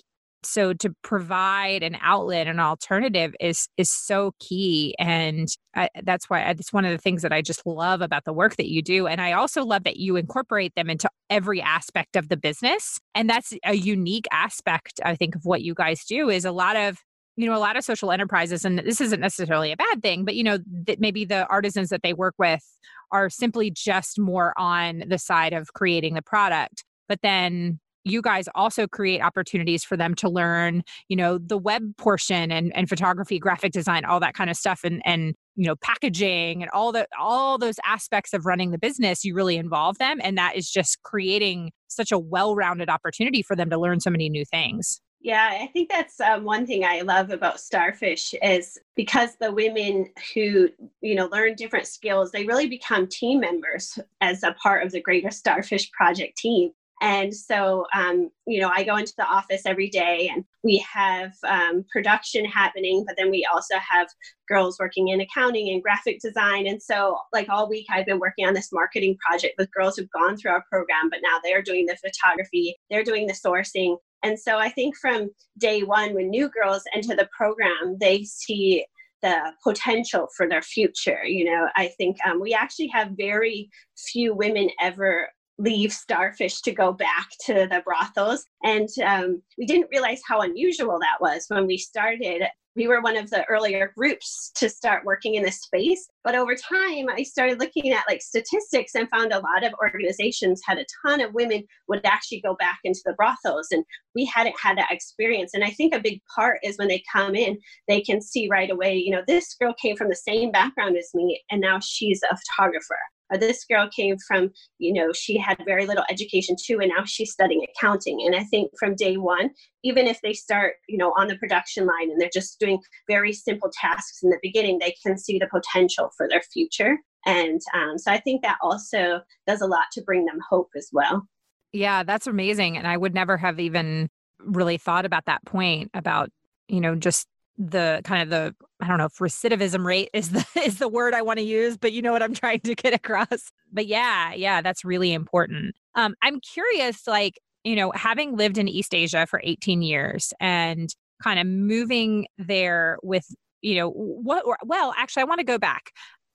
so 0.47 0.73
to 0.73 0.93
provide 1.03 1.83
an 1.83 1.97
outlet 2.01 2.47
an 2.47 2.59
alternative 2.59 3.35
is 3.39 3.67
is 3.77 3.91
so 3.91 4.31
key 4.39 4.95
and 4.97 5.49
I, 5.75 5.89
that's 6.03 6.29
why 6.29 6.43
uh, 6.43 6.51
it's 6.57 6.71
one 6.71 6.85
of 6.85 6.91
the 6.91 6.97
things 6.97 7.21
that 7.21 7.33
i 7.33 7.41
just 7.41 7.65
love 7.65 8.01
about 8.01 8.23
the 8.25 8.33
work 8.33 8.55
that 8.55 8.69
you 8.69 8.81
do 8.81 9.07
and 9.07 9.19
i 9.21 9.33
also 9.33 9.63
love 9.63 9.83
that 9.83 9.97
you 9.97 10.15
incorporate 10.15 10.73
them 10.75 10.89
into 10.89 11.09
every 11.29 11.61
aspect 11.61 12.15
of 12.15 12.29
the 12.29 12.37
business 12.37 12.99
and 13.13 13.29
that's 13.29 13.53
a 13.65 13.75
unique 13.75 14.27
aspect 14.31 14.99
i 15.03 15.15
think 15.15 15.35
of 15.35 15.41
what 15.43 15.61
you 15.61 15.73
guys 15.73 16.05
do 16.05 16.29
is 16.29 16.45
a 16.45 16.51
lot 16.51 16.75
of 16.75 16.97
you 17.35 17.45
know 17.45 17.55
a 17.55 17.59
lot 17.59 17.77
of 17.77 17.83
social 17.83 18.11
enterprises 18.11 18.63
and 18.63 18.79
this 18.79 19.01
isn't 19.01 19.19
necessarily 19.19 19.71
a 19.71 19.77
bad 19.77 20.01
thing 20.01 20.23
but 20.23 20.35
you 20.35 20.43
know 20.43 20.57
that 20.85 20.99
maybe 20.99 21.25
the 21.25 21.45
artisans 21.47 21.89
that 21.89 22.01
they 22.03 22.13
work 22.13 22.35
with 22.37 22.63
are 23.11 23.29
simply 23.29 23.69
just 23.69 24.19
more 24.19 24.53
on 24.57 25.03
the 25.07 25.17
side 25.17 25.53
of 25.53 25.73
creating 25.73 26.13
the 26.13 26.21
product 26.21 26.83
but 27.07 27.19
then 27.21 27.79
you 28.09 28.21
guys 28.21 28.47
also 28.55 28.87
create 28.87 29.21
opportunities 29.21 29.83
for 29.83 29.97
them 29.97 30.15
to 30.15 30.29
learn 30.29 30.83
you 31.09 31.15
know 31.15 31.37
the 31.37 31.57
web 31.57 31.95
portion 31.97 32.51
and, 32.51 32.75
and 32.75 32.89
photography 32.89 33.39
graphic 33.39 33.71
design 33.71 34.05
all 34.05 34.19
that 34.19 34.33
kind 34.33 34.49
of 34.49 34.55
stuff 34.55 34.81
and 34.83 35.01
and 35.05 35.35
you 35.55 35.65
know 35.65 35.75
packaging 35.77 36.61
and 36.61 36.69
all 36.71 36.91
the 36.91 37.07
all 37.19 37.57
those 37.57 37.75
aspects 37.85 38.33
of 38.33 38.45
running 38.45 38.71
the 38.71 38.77
business 38.77 39.23
you 39.23 39.33
really 39.33 39.57
involve 39.57 39.97
them 39.97 40.19
and 40.23 40.37
that 40.37 40.55
is 40.55 40.69
just 40.69 41.01
creating 41.03 41.71
such 41.87 42.11
a 42.11 42.19
well-rounded 42.19 42.89
opportunity 42.89 43.41
for 43.41 43.55
them 43.55 43.69
to 43.69 43.77
learn 43.77 43.99
so 43.99 44.09
many 44.09 44.29
new 44.29 44.45
things 44.45 45.01
yeah, 45.19 45.57
I 45.61 45.67
think 45.67 45.89
that's 45.89 46.19
um, 46.21 46.43
one 46.43 46.65
thing 46.65 46.85
I 46.85 47.01
love 47.01 47.31
about 47.31 47.59
Starfish 47.59 48.33
is 48.41 48.77
because 48.95 49.35
the 49.39 49.51
women 49.51 50.09
who 50.33 50.69
you 51.01 51.15
know 51.15 51.25
learn 51.27 51.55
different 51.55 51.87
skills, 51.87 52.31
they 52.31 52.45
really 52.45 52.67
become 52.67 53.07
team 53.07 53.39
members 53.39 53.97
as 54.21 54.43
a 54.43 54.53
part 54.53 54.85
of 54.85 54.91
the 54.91 55.01
greater 55.01 55.31
Starfish 55.31 55.91
project 55.91 56.37
team. 56.37 56.71
And 56.99 57.33
so, 57.33 57.85
um, 57.93 58.31
you 58.47 58.59
know, 58.59 58.69
I 58.69 58.83
go 58.83 58.97
into 58.97 59.13
the 59.17 59.25
office 59.25 59.63
every 59.65 59.89
day 59.89 60.31
and 60.33 60.43
we 60.63 60.83
have 60.91 61.33
um, 61.45 61.85
production 61.91 62.43
happening, 62.43 63.03
but 63.05 63.15
then 63.17 63.29
we 63.29 63.47
also 63.51 63.75
have 63.75 64.07
girls 64.47 64.77
working 64.79 65.09
in 65.09 65.21
accounting 65.21 65.69
and 65.69 65.83
graphic 65.83 66.19
design. 66.19 66.65
And 66.65 66.81
so, 66.81 67.19
like 67.33 67.49
all 67.49 67.69
week, 67.69 67.85
I've 67.91 68.07
been 68.07 68.19
working 68.19 68.47
on 68.47 68.55
this 68.55 68.71
marketing 68.71 69.15
project 69.23 69.55
with 69.59 69.71
girls 69.71 69.95
who've 69.95 70.09
gone 70.09 70.37
through 70.37 70.51
our 70.51 70.63
program, 70.71 71.09
but 71.11 71.19
now 71.21 71.37
they're 71.43 71.61
doing 71.61 71.85
the 71.85 71.97
photography, 71.97 72.75
they're 72.89 73.03
doing 73.03 73.27
the 73.27 73.33
sourcing. 73.33 73.97
And 74.23 74.39
so, 74.39 74.57
I 74.57 74.69
think 74.69 74.97
from 74.97 75.29
day 75.59 75.83
one, 75.83 76.15
when 76.15 76.31
new 76.31 76.49
girls 76.49 76.83
enter 76.95 77.15
the 77.15 77.29
program, 77.37 77.97
they 77.99 78.23
see 78.23 78.85
the 79.21 79.51
potential 79.63 80.27
for 80.35 80.47
their 80.47 80.61
future. 80.61 81.23
You 81.25 81.45
know, 81.45 81.67
I 81.75 81.87
think 81.97 82.17
um, 82.25 82.39
we 82.39 82.53
actually 82.53 82.87
have 82.87 83.11
very 83.17 83.69
few 83.97 84.33
women 84.33 84.69
ever 84.81 85.29
leave 85.59 85.91
Starfish 85.91 86.61
to 86.61 86.71
go 86.71 86.93
back 86.93 87.29
to 87.45 87.67
the 87.69 87.81
brothels. 87.83 88.45
And 88.63 88.89
um, 89.05 89.41
we 89.57 89.65
didn't 89.65 89.89
realize 89.91 90.21
how 90.27 90.41
unusual 90.41 90.99
that 90.99 91.19
was 91.19 91.45
when 91.47 91.65
we 91.65 91.77
started. 91.77 92.43
We 92.75 92.87
were 92.87 93.01
one 93.01 93.17
of 93.17 93.31
the 93.31 93.43
earlier 93.45 93.91
groups 93.97 94.51
to 94.53 94.69
start 94.69 95.03
working 95.03 95.33
in 95.33 95.41
this 95.41 95.61
space. 95.61 96.07
But 96.23 96.35
over 96.35 96.53
time, 96.53 97.07
I 97.09 97.23
started 97.23 97.59
looking 97.59 97.91
at 97.91 98.05
like 98.07 98.21
statistics 98.21 98.93
and 98.93 99.09
found 99.09 99.33
a 99.33 99.39
lot 99.39 99.63
of 99.63 99.73
organizations 99.81 100.61
had 100.63 100.77
a 100.77 100.85
ton 101.03 101.19
of 101.21 101.33
women 101.33 101.63
would 101.87 102.05
actually 102.05 102.41
go 102.41 102.55
back 102.55 102.77
into 102.83 103.01
the 103.03 103.13
brothels. 103.13 103.69
And 103.71 103.83
we 104.13 104.25
hadn't 104.25 104.59
had 104.61 104.77
that 104.77 104.91
experience. 104.91 105.55
And 105.55 105.63
I 105.63 105.71
think 105.71 105.95
a 105.95 105.99
big 105.99 106.21
part 106.35 106.59
is 106.63 106.77
when 106.77 106.87
they 106.87 107.01
come 107.11 107.33
in, 107.33 107.57
they 107.87 108.01
can 108.01 108.21
see 108.21 108.47
right 108.47 108.69
away, 108.69 108.95
you 108.95 109.09
know, 109.09 109.23
this 109.27 109.55
girl 109.59 109.73
came 109.81 109.95
from 109.95 110.09
the 110.09 110.15
same 110.15 110.51
background 110.51 110.97
as 110.97 111.09
me, 111.15 111.41
and 111.49 111.59
now 111.59 111.79
she's 111.79 112.21
a 112.29 112.37
photographer 112.37 112.97
this 113.35 113.65
girl 113.65 113.89
came 113.93 114.15
from 114.27 114.51
you 114.77 114.93
know 114.93 115.11
she 115.11 115.37
had 115.37 115.57
very 115.65 115.85
little 115.85 116.05
education 116.09 116.55
too 116.61 116.79
and 116.79 116.91
now 116.95 117.03
she's 117.05 117.31
studying 117.31 117.65
accounting. 117.75 118.23
And 118.25 118.35
i 118.35 118.43
think 118.43 118.71
from 118.79 118.95
day 118.95 119.17
one 119.17 119.49
even 119.83 120.07
if 120.07 120.19
they 120.21 120.33
start 120.33 120.75
you 120.87 120.97
know 120.97 121.13
on 121.17 121.27
the 121.27 121.37
production 121.37 121.85
line 121.85 122.09
and 122.11 122.21
they're 122.21 122.29
just 122.33 122.59
doing 122.59 122.79
very 123.07 123.33
simple 123.33 123.69
tasks 123.73 124.19
in 124.23 124.29
the 124.29 124.39
beginning 124.41 124.79
they 124.79 124.95
can 125.03 125.17
see 125.17 125.39
the 125.39 125.47
potential 125.47 126.09
for 126.15 126.27
their 126.29 126.41
future. 126.53 126.97
And 127.25 127.59
um, 127.73 127.97
so 127.97 128.11
i 128.11 128.19
think 128.19 128.41
that 128.43 128.57
also 128.61 129.21
does 129.47 129.61
a 129.61 129.67
lot 129.67 129.85
to 129.93 130.01
bring 130.01 130.25
them 130.25 130.39
hope 130.49 130.69
as 130.77 130.89
well. 130.93 131.27
Yeah 131.73 132.03
that's 132.03 132.27
amazing. 132.27 132.77
And 132.77 132.87
i 132.87 132.95
would 132.95 133.13
never 133.13 133.37
have 133.37 133.59
even 133.59 134.09
really 134.39 134.77
thought 134.77 135.05
about 135.05 135.25
that 135.25 135.43
point 135.45 135.89
about 135.93 136.29
you 136.67 136.79
know 136.79 136.95
just 136.95 137.27
the 137.57 138.01
kind 138.03 138.21
of 138.23 138.29
the 138.29 138.55
I 138.79 138.87
don't 138.87 138.97
know 138.99 139.05
if 139.05 139.17
recidivism 139.17 139.83
rate 139.85 140.09
is 140.13 140.29
the 140.29 140.45
is 140.63 140.79
the 140.79 140.87
word 140.87 141.13
I 141.13 141.21
want 141.21 141.39
to 141.39 141.45
use, 141.45 141.77
but 141.77 141.93
you 141.93 142.01
know 142.01 142.11
what 142.11 142.23
I'm 142.23 142.33
trying 142.33 142.61
to 142.61 142.75
get 142.75 142.93
across. 142.93 143.51
But 143.71 143.87
yeah, 143.87 144.33
yeah, 144.33 144.61
that's 144.61 144.85
really 144.85 145.13
important. 145.13 145.75
Um, 145.95 146.15
I'm 146.21 146.39
curious, 146.39 147.07
like 147.07 147.39
you 147.63 147.75
know, 147.75 147.91
having 147.91 148.37
lived 148.37 148.57
in 148.57 148.67
East 148.67 148.93
Asia 148.93 149.25
for 149.27 149.41
18 149.43 149.81
years 149.81 150.33
and 150.39 150.89
kind 151.21 151.39
of 151.39 151.47
moving 151.47 152.27
there 152.37 152.97
with 153.03 153.25
you 153.61 153.75
know 153.75 153.89
what 153.89 154.45
well 154.65 154.93
actually 154.97 155.21
i 155.21 155.25
want 155.25 155.39
to 155.39 155.43
go 155.43 155.57
back 155.57 155.91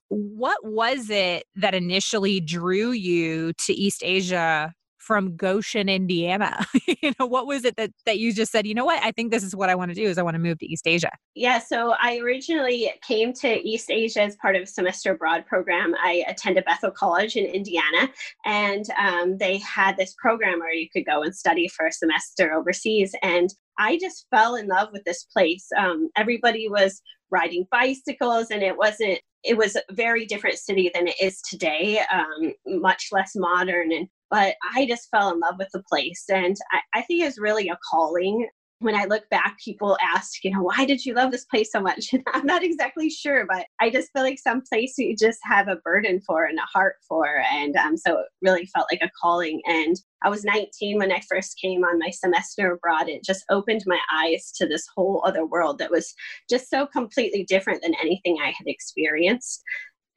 what 0.08 0.58
was 0.64 1.08
it 1.08 1.44
that 1.54 1.74
initially 1.74 2.40
drew 2.40 2.90
you 2.90 3.52
to 3.54 3.72
east 3.72 4.02
asia 4.04 4.72
from 5.02 5.36
Goshen, 5.36 5.88
Indiana. 5.88 6.64
you 6.86 7.12
know, 7.18 7.26
what 7.26 7.46
was 7.46 7.64
it 7.64 7.76
that 7.76 7.90
that 8.06 8.18
you 8.18 8.32
just 8.32 8.52
said, 8.52 8.66
you 8.66 8.74
know 8.74 8.84
what, 8.84 9.02
I 9.02 9.10
think 9.10 9.32
this 9.32 9.42
is 9.42 9.56
what 9.56 9.68
I 9.68 9.74
want 9.74 9.90
to 9.90 9.94
do 9.94 10.04
is 10.04 10.16
I 10.16 10.22
want 10.22 10.34
to 10.34 10.38
move 10.40 10.58
to 10.60 10.66
East 10.66 10.86
Asia? 10.86 11.10
Yeah, 11.34 11.58
so 11.58 11.94
I 12.00 12.18
originally 12.18 12.92
came 13.06 13.32
to 13.34 13.68
East 13.68 13.90
Asia 13.90 14.22
as 14.22 14.36
part 14.36 14.54
of 14.54 14.62
a 14.62 14.66
semester 14.66 15.12
abroad 15.12 15.44
program. 15.46 15.94
I 16.02 16.24
attended 16.28 16.64
Bethel 16.64 16.92
College 16.92 17.36
in 17.36 17.44
Indiana, 17.44 18.10
and 18.44 18.84
um, 18.98 19.38
they 19.38 19.58
had 19.58 19.96
this 19.96 20.14
program 20.22 20.60
where 20.60 20.72
you 20.72 20.88
could 20.92 21.04
go 21.04 21.22
and 21.22 21.34
study 21.34 21.68
for 21.68 21.86
a 21.86 21.92
semester 21.92 22.52
overseas. 22.52 23.14
And 23.22 23.52
I 23.78 23.98
just 23.98 24.26
fell 24.30 24.54
in 24.54 24.68
love 24.68 24.90
with 24.92 25.02
this 25.04 25.24
place. 25.24 25.66
Um, 25.76 26.10
everybody 26.16 26.68
was 26.68 27.02
riding 27.30 27.66
bicycles, 27.70 28.50
and 28.50 28.62
it 28.62 28.76
wasn't 28.76 29.18
it 29.44 29.56
was 29.56 29.76
a 29.76 29.82
very 29.90 30.24
different 30.24 30.56
city 30.56 30.90
than 30.94 31.08
it 31.08 31.16
is 31.20 31.40
today, 31.42 32.00
um, 32.12 32.52
much 32.66 33.08
less 33.10 33.32
modern. 33.34 33.92
And 33.92 34.08
but 34.32 34.56
I 34.74 34.86
just 34.86 35.10
fell 35.10 35.30
in 35.30 35.40
love 35.40 35.56
with 35.58 35.68
the 35.74 35.82
place. 35.82 36.24
And 36.32 36.56
I, 36.72 37.00
I 37.00 37.02
think 37.02 37.22
it's 37.22 37.38
really 37.38 37.68
a 37.68 37.78
calling 37.88 38.48
when 38.78 38.96
I 38.96 39.04
look 39.04 39.28
back, 39.30 39.58
people 39.64 39.96
ask, 40.02 40.42
you 40.42 40.50
know, 40.50 40.62
why 40.62 40.84
did 40.84 41.04
you 41.04 41.14
love 41.14 41.30
this 41.30 41.44
place 41.44 41.70
so 41.70 41.80
much? 41.80 42.12
And 42.12 42.24
I'm 42.32 42.44
not 42.44 42.64
exactly 42.64 43.08
sure, 43.10 43.46
but 43.46 43.66
I 43.78 43.90
just 43.90 44.10
feel 44.12 44.22
like 44.22 44.38
some 44.40 44.62
place 44.68 44.94
you 44.98 45.14
just 45.14 45.38
have 45.44 45.68
a 45.68 45.76
burden 45.76 46.20
for 46.26 46.46
and 46.46 46.58
a 46.58 46.62
heart 46.62 46.96
for. 47.06 47.44
And 47.52 47.76
um, 47.76 47.96
so 47.96 48.18
it 48.18 48.26
really 48.40 48.66
felt 48.66 48.88
like 48.90 49.02
a 49.02 49.10
calling. 49.20 49.60
And 49.66 49.96
I 50.22 50.30
was 50.30 50.44
19 50.44 50.98
when 50.98 51.12
I 51.12 51.20
first 51.28 51.60
came 51.60 51.84
on 51.84 52.00
my 52.00 52.10
semester 52.10 52.72
abroad. 52.72 53.08
It 53.08 53.22
just 53.22 53.44
opened 53.50 53.84
my 53.86 54.00
eyes 54.12 54.50
to 54.56 54.66
this 54.66 54.86
whole 54.96 55.22
other 55.24 55.46
world 55.46 55.78
that 55.78 55.90
was 55.90 56.12
just 56.50 56.68
so 56.68 56.86
completely 56.86 57.44
different 57.44 57.82
than 57.82 57.94
anything 58.00 58.38
I 58.42 58.48
had 58.48 58.66
experienced. 58.66 59.62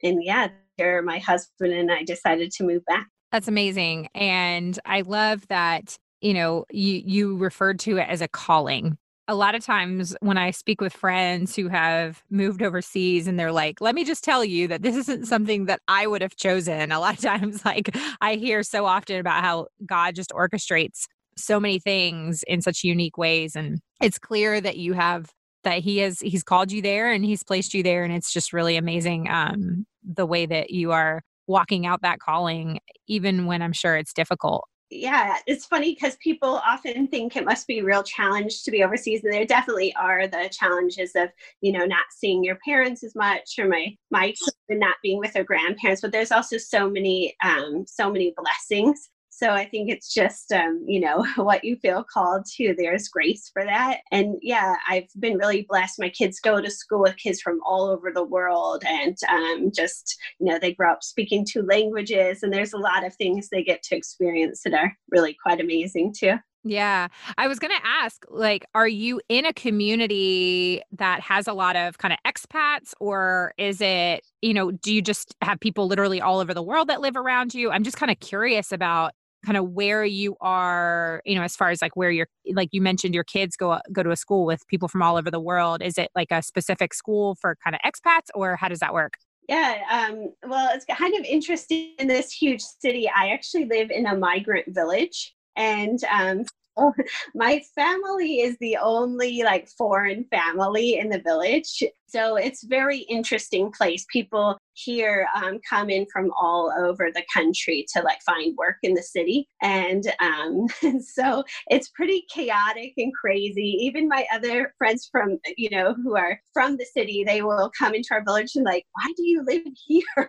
And 0.02 0.24
yeah, 0.24 0.48
there 0.78 1.00
my 1.02 1.18
husband 1.18 1.72
and 1.72 1.92
I 1.92 2.02
decided 2.02 2.50
to 2.52 2.64
move 2.64 2.84
back. 2.86 3.06
That's 3.32 3.48
amazing. 3.48 4.08
And 4.14 4.78
I 4.84 5.02
love 5.02 5.46
that, 5.48 5.96
you 6.20 6.34
know, 6.34 6.64
you 6.70 7.02
you 7.04 7.36
referred 7.36 7.78
to 7.80 7.98
it 7.98 8.08
as 8.08 8.20
a 8.20 8.28
calling. 8.28 8.96
A 9.28 9.34
lot 9.34 9.56
of 9.56 9.64
times 9.64 10.16
when 10.20 10.38
I 10.38 10.52
speak 10.52 10.80
with 10.80 10.92
friends 10.92 11.56
who 11.56 11.66
have 11.68 12.22
moved 12.30 12.62
overseas 12.62 13.26
and 13.26 13.38
they're 13.38 13.50
like, 13.50 13.80
let 13.80 13.96
me 13.96 14.04
just 14.04 14.22
tell 14.22 14.44
you 14.44 14.68
that 14.68 14.82
this 14.82 14.94
isn't 14.96 15.26
something 15.26 15.64
that 15.66 15.80
I 15.88 16.06
would 16.06 16.22
have 16.22 16.36
chosen. 16.36 16.92
A 16.92 17.00
lot 17.00 17.14
of 17.14 17.20
times, 17.22 17.64
like 17.64 17.90
I 18.20 18.36
hear 18.36 18.62
so 18.62 18.86
often 18.86 19.18
about 19.18 19.42
how 19.42 19.66
God 19.84 20.14
just 20.14 20.30
orchestrates 20.30 21.06
so 21.36 21.58
many 21.60 21.78
things 21.80 22.42
in 22.44 22.62
such 22.62 22.84
unique 22.84 23.18
ways. 23.18 23.56
And 23.56 23.80
it's 24.00 24.18
clear 24.18 24.60
that 24.60 24.76
you 24.76 24.92
have 24.94 25.30
that 25.64 25.80
he 25.80 25.98
has 25.98 26.20
he's 26.20 26.44
called 26.44 26.70
you 26.70 26.80
there 26.80 27.10
and 27.10 27.24
he's 27.24 27.42
placed 27.42 27.74
you 27.74 27.82
there 27.82 28.04
and 28.04 28.12
it's 28.14 28.32
just 28.32 28.52
really 28.52 28.76
amazing 28.76 29.28
um 29.28 29.84
the 30.04 30.24
way 30.24 30.46
that 30.46 30.70
you 30.70 30.92
are 30.92 31.22
walking 31.46 31.86
out 31.86 32.02
that 32.02 32.18
calling, 32.18 32.80
even 33.06 33.46
when 33.46 33.62
I'm 33.62 33.72
sure 33.72 33.96
it's 33.96 34.12
difficult. 34.12 34.68
Yeah, 34.88 35.38
it's 35.48 35.66
funny 35.66 35.94
because 35.94 36.16
people 36.16 36.60
often 36.64 37.08
think 37.08 37.34
it 37.34 37.44
must 37.44 37.66
be 37.66 37.80
a 37.80 37.84
real 37.84 38.04
challenge 38.04 38.62
to 38.62 38.70
be 38.70 38.84
overseas, 38.84 39.24
and 39.24 39.32
there 39.32 39.44
definitely 39.44 39.92
are 39.96 40.28
the 40.28 40.48
challenges 40.52 41.12
of 41.16 41.28
you 41.60 41.72
know 41.72 41.84
not 41.86 42.04
seeing 42.10 42.44
your 42.44 42.56
parents 42.64 43.02
as 43.02 43.16
much, 43.16 43.58
or 43.58 43.66
my 43.66 43.96
my 44.12 44.32
children 44.32 44.78
not 44.78 44.96
being 45.02 45.18
with 45.18 45.32
their 45.32 45.42
grandparents. 45.42 46.02
But 46.02 46.12
there's 46.12 46.30
also 46.30 46.56
so 46.56 46.88
many 46.88 47.34
um, 47.42 47.84
so 47.88 48.12
many 48.12 48.32
blessings 48.36 49.10
so 49.36 49.50
I 49.50 49.66
think 49.66 49.90
it's 49.90 50.14
just, 50.14 50.50
um, 50.50 50.82
you 50.88 50.98
know, 50.98 51.22
what 51.36 51.62
you 51.62 51.76
feel 51.76 52.02
called 52.02 52.46
to. 52.56 52.74
There's 52.76 53.08
grace 53.08 53.50
for 53.52 53.62
that. 53.66 53.98
And 54.10 54.36
yeah, 54.40 54.76
I've 54.88 55.08
been 55.20 55.36
really 55.36 55.66
blessed. 55.68 55.98
My 55.98 56.08
kids 56.08 56.40
go 56.40 56.58
to 56.58 56.70
school 56.70 57.02
with 57.02 57.18
kids 57.18 57.42
from 57.42 57.60
all 57.62 57.90
over 57.90 58.10
the 58.10 58.24
world 58.24 58.82
and 58.86 59.14
um, 59.28 59.70
just, 59.74 60.16
you 60.40 60.46
know, 60.46 60.58
they 60.58 60.72
grow 60.72 60.92
up 60.92 61.02
speaking 61.02 61.44
two 61.44 61.60
languages. 61.60 62.42
And 62.42 62.50
there's 62.50 62.72
a 62.72 62.78
lot 62.78 63.04
of 63.04 63.14
things 63.16 63.50
they 63.50 63.62
get 63.62 63.82
to 63.84 63.96
experience 63.96 64.62
that 64.64 64.72
are 64.72 64.96
really 65.10 65.36
quite 65.42 65.60
amazing 65.60 66.14
too. 66.18 66.36
Yeah. 66.64 67.06
I 67.38 67.46
was 67.46 67.60
going 67.60 67.72
to 67.76 67.86
ask 67.86 68.24
like 68.28 68.64
are 68.74 68.88
you 68.88 69.20
in 69.28 69.46
a 69.46 69.52
community 69.52 70.82
that 70.92 71.20
has 71.20 71.46
a 71.46 71.52
lot 71.52 71.76
of 71.76 71.98
kind 71.98 72.12
of 72.12 72.18
expats 72.26 72.92
or 72.98 73.54
is 73.56 73.80
it, 73.80 74.26
you 74.42 74.52
know, 74.52 74.72
do 74.72 74.92
you 74.92 75.00
just 75.00 75.36
have 75.42 75.60
people 75.60 75.86
literally 75.86 76.20
all 76.20 76.40
over 76.40 76.52
the 76.52 76.62
world 76.62 76.88
that 76.88 77.00
live 77.00 77.16
around 77.16 77.54
you? 77.54 77.70
I'm 77.70 77.84
just 77.84 77.96
kind 77.96 78.10
of 78.10 78.18
curious 78.18 78.72
about 78.72 79.12
kind 79.46 79.56
of 79.56 79.70
where 79.70 80.04
you 80.04 80.36
are 80.40 81.22
you 81.24 81.36
know 81.36 81.42
as 81.42 81.54
far 81.54 81.70
as 81.70 81.80
like 81.80 81.94
where 81.94 82.10
you're 82.10 82.26
like 82.52 82.68
you 82.72 82.82
mentioned 82.82 83.14
your 83.14 83.24
kids 83.24 83.56
go 83.56 83.78
go 83.92 84.02
to 84.02 84.10
a 84.10 84.16
school 84.16 84.44
with 84.44 84.66
people 84.66 84.88
from 84.88 85.02
all 85.02 85.16
over 85.16 85.30
the 85.30 85.40
world. 85.40 85.82
Is 85.82 85.96
it 85.96 86.10
like 86.14 86.32
a 86.32 86.42
specific 86.42 86.92
school 86.92 87.36
for 87.36 87.56
kind 87.62 87.76
of 87.76 87.80
expats 87.90 88.28
or 88.34 88.56
how 88.56 88.68
does 88.68 88.80
that 88.80 88.92
work? 88.92 89.14
Yeah 89.48 89.78
um, 89.90 90.32
well 90.46 90.70
it's 90.74 90.84
kind 90.84 91.14
of 91.14 91.24
interesting 91.24 91.94
in 91.98 92.08
this 92.08 92.32
huge 92.32 92.62
city. 92.62 93.08
I 93.08 93.28
actually 93.28 93.66
live 93.66 93.90
in 93.90 94.06
a 94.06 94.16
migrant 94.16 94.74
village 94.74 95.32
and 95.56 96.02
um, 96.04 96.44
my 97.34 97.62
family 97.74 98.40
is 98.40 98.56
the 98.60 98.76
only 98.76 99.42
like 99.42 99.68
foreign 99.68 100.24
family 100.24 100.98
in 100.98 101.08
the 101.08 101.20
village. 101.20 101.82
So 102.08 102.36
it's 102.36 102.64
very 102.64 102.98
interesting 102.98 103.70
place. 103.70 104.04
People 104.12 104.58
here 104.76 105.26
um, 105.34 105.58
come 105.68 105.90
in 105.90 106.06
from 106.12 106.30
all 106.40 106.72
over 106.78 107.10
the 107.12 107.24
country 107.32 107.86
to 107.94 108.02
like 108.02 108.20
find 108.22 108.56
work 108.56 108.76
in 108.82 108.94
the 108.94 109.02
city. 109.02 109.48
And 109.62 110.04
um, 110.20 110.66
so 111.00 111.44
it's 111.68 111.88
pretty 111.90 112.24
chaotic 112.32 112.92
and 112.96 113.12
crazy. 113.14 113.76
Even 113.80 114.08
my 114.08 114.26
other 114.32 114.74
friends 114.78 115.08
from 115.10 115.38
you 115.56 115.70
know 115.70 115.94
who 115.94 116.16
are 116.16 116.40
from 116.52 116.76
the 116.76 116.84
city 116.84 117.24
they 117.24 117.42
will 117.42 117.70
come 117.78 117.94
into 117.94 118.08
our 118.12 118.24
village 118.24 118.52
and 118.54 118.64
like 118.64 118.84
why 118.92 119.12
do 119.16 119.26
you 119.26 119.42
live 119.46 119.62
here 119.86 120.28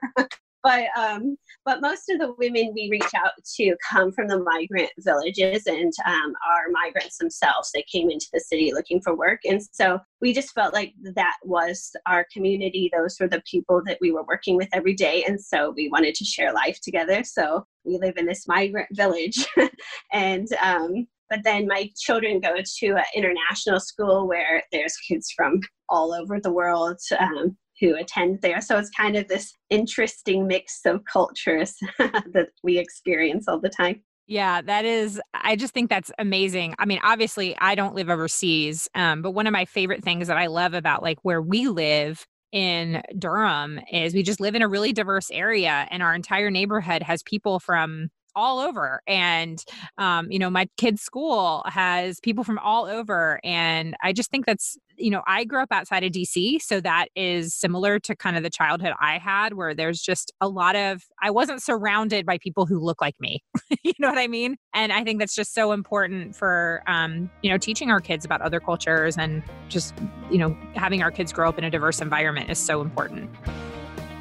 but 0.67 0.87
um, 0.99 1.37
but 1.63 1.79
most 1.79 2.09
of 2.09 2.19
the 2.19 2.33
women 2.37 2.73
we 2.75 2.89
reach 2.91 3.13
out 3.15 3.31
to 3.55 3.73
come 3.89 4.11
from 4.11 4.27
the 4.27 4.39
migrant 4.39 4.89
villages 4.99 5.65
and 5.65 5.93
um, 6.05 6.33
are 6.45 6.69
migrants 6.71 7.17
themselves. 7.17 7.71
They 7.73 7.85
came 7.89 8.11
into 8.11 8.27
the 8.33 8.41
city 8.41 8.73
looking 8.73 8.99
for 8.99 9.15
work, 9.15 9.39
and 9.45 9.61
so 9.71 9.99
we 10.19 10.33
just 10.33 10.53
felt 10.53 10.73
like 10.73 10.93
that 11.15 11.37
was 11.41 11.91
our 12.05 12.27
community. 12.33 12.91
Those 12.93 13.15
were 13.17 13.29
the 13.29 13.41
people 13.49 13.81
that 13.85 13.97
we 14.01 14.11
were 14.11 14.25
working 14.27 14.57
with 14.57 14.67
every 14.73 14.93
day, 14.93 15.23
and 15.25 15.39
so 15.39 15.73
we 15.73 15.87
wanted 15.87 16.15
to 16.15 16.25
share 16.25 16.51
life 16.51 16.79
together. 16.81 17.23
So 17.23 17.65
we 17.85 17.97
live 17.97 18.17
in 18.17 18.25
this 18.25 18.45
migrant 18.45 18.89
village, 18.91 19.45
and 20.11 20.49
um, 20.61 21.07
but 21.29 21.45
then 21.45 21.65
my 21.65 21.89
children 21.97 22.41
go 22.41 22.55
to 22.79 22.87
an 22.87 23.05
international 23.15 23.79
school 23.79 24.27
where 24.27 24.63
there's 24.73 24.97
kids 24.97 25.31
from 25.33 25.61
all 25.87 26.13
over 26.13 26.41
the 26.41 26.51
world 26.51 26.99
um, 27.17 27.55
who 27.79 27.95
attend 27.95 28.39
there. 28.41 28.61
So 28.61 28.77
it's 28.77 28.89
kind 28.89 29.15
of 29.15 29.27
this 29.27 29.53
interesting 29.69 30.47
mix 30.47 30.81
of 30.85 31.03
cultures 31.05 31.75
that 31.99 32.49
we 32.63 32.77
experience 32.77 33.47
all 33.47 33.59
the 33.59 33.69
time. 33.69 34.01
Yeah, 34.27 34.61
that 34.61 34.83
is, 34.83 35.21
I 35.33 35.55
just 35.55 35.73
think 35.73 35.89
that's 35.89 36.11
amazing. 36.19 36.75
I 36.79 36.85
mean, 36.85 36.99
obviously, 37.01 37.55
I 37.59 37.75
don't 37.75 37.95
live 37.95 38.09
overseas, 38.09 38.89
um, 38.93 39.21
but 39.21 39.31
one 39.31 39.47
of 39.47 39.53
my 39.53 39.63
favorite 39.63 40.03
things 40.03 40.27
that 40.27 40.37
I 40.37 40.47
love 40.47 40.73
about 40.73 41.01
like 41.01 41.19
where 41.21 41.41
we 41.41 41.69
live 41.69 42.25
in 42.51 43.01
Durham 43.17 43.79
is 43.91 44.13
we 44.13 44.23
just 44.23 44.41
live 44.41 44.55
in 44.55 44.61
a 44.61 44.67
really 44.67 44.91
diverse 44.91 45.31
area, 45.31 45.87
and 45.91 46.03
our 46.03 46.13
entire 46.13 46.51
neighborhood 46.51 47.03
has 47.03 47.23
people 47.23 47.59
from 47.59 48.09
all 48.37 48.59
over. 48.59 49.01
And, 49.07 49.61
um, 49.97 50.31
you 50.31 50.37
know, 50.37 50.49
my 50.49 50.69
kid's 50.77 51.01
school 51.01 51.63
has 51.65 52.19
people 52.19 52.43
from 52.43 52.59
all 52.59 52.85
over. 52.85 53.39
And 53.43 53.97
I 54.03 54.13
just 54.13 54.29
think 54.29 54.45
that's, 54.45 54.77
you 54.95 55.09
know, 55.09 55.23
I 55.25 55.43
grew 55.43 55.61
up 55.61 55.71
outside 55.71 56.03
of 56.03 56.11
DC. 56.11 56.61
So 56.61 56.79
that 56.81 57.07
is 57.15 57.55
similar 57.55 57.99
to 57.99 58.15
kind 58.15 58.37
of 58.37 58.43
the 58.43 58.51
childhood 58.51 58.93
I 59.01 59.17
had, 59.17 59.55
where 59.55 59.73
there's 59.73 59.99
just 59.99 60.31
a 60.39 60.47
lot 60.47 60.75
of, 60.75 61.03
I 61.21 61.31
wasn't 61.31 61.63
surrounded 61.63 62.25
by 62.27 62.37
people 62.37 62.67
who 62.67 62.79
look 62.79 63.01
like 63.01 63.15
me. 63.19 63.43
you 63.83 63.93
know 63.99 64.09
what 64.09 64.19
I 64.19 64.27
mean? 64.27 64.55
And 64.73 64.93
I 64.93 65.03
think 65.03 65.19
that's 65.19 65.35
just 65.35 65.55
so 65.55 65.71
important 65.71 66.35
for, 66.35 66.83
um, 66.85 67.31
you 67.41 67.49
know, 67.49 67.57
teaching 67.57 67.89
our 67.89 67.99
kids 67.99 68.23
about 68.23 68.41
other 68.41 68.59
cultures 68.59 69.17
and 69.17 69.41
just, 69.67 69.95
you 70.29 70.37
know, 70.37 70.55
having 70.75 71.01
our 71.01 71.11
kids 71.11 71.33
grow 71.33 71.49
up 71.49 71.57
in 71.57 71.63
a 71.63 71.71
diverse 71.71 72.01
environment 72.01 72.51
is 72.51 72.59
so 72.59 72.81
important. 72.81 73.31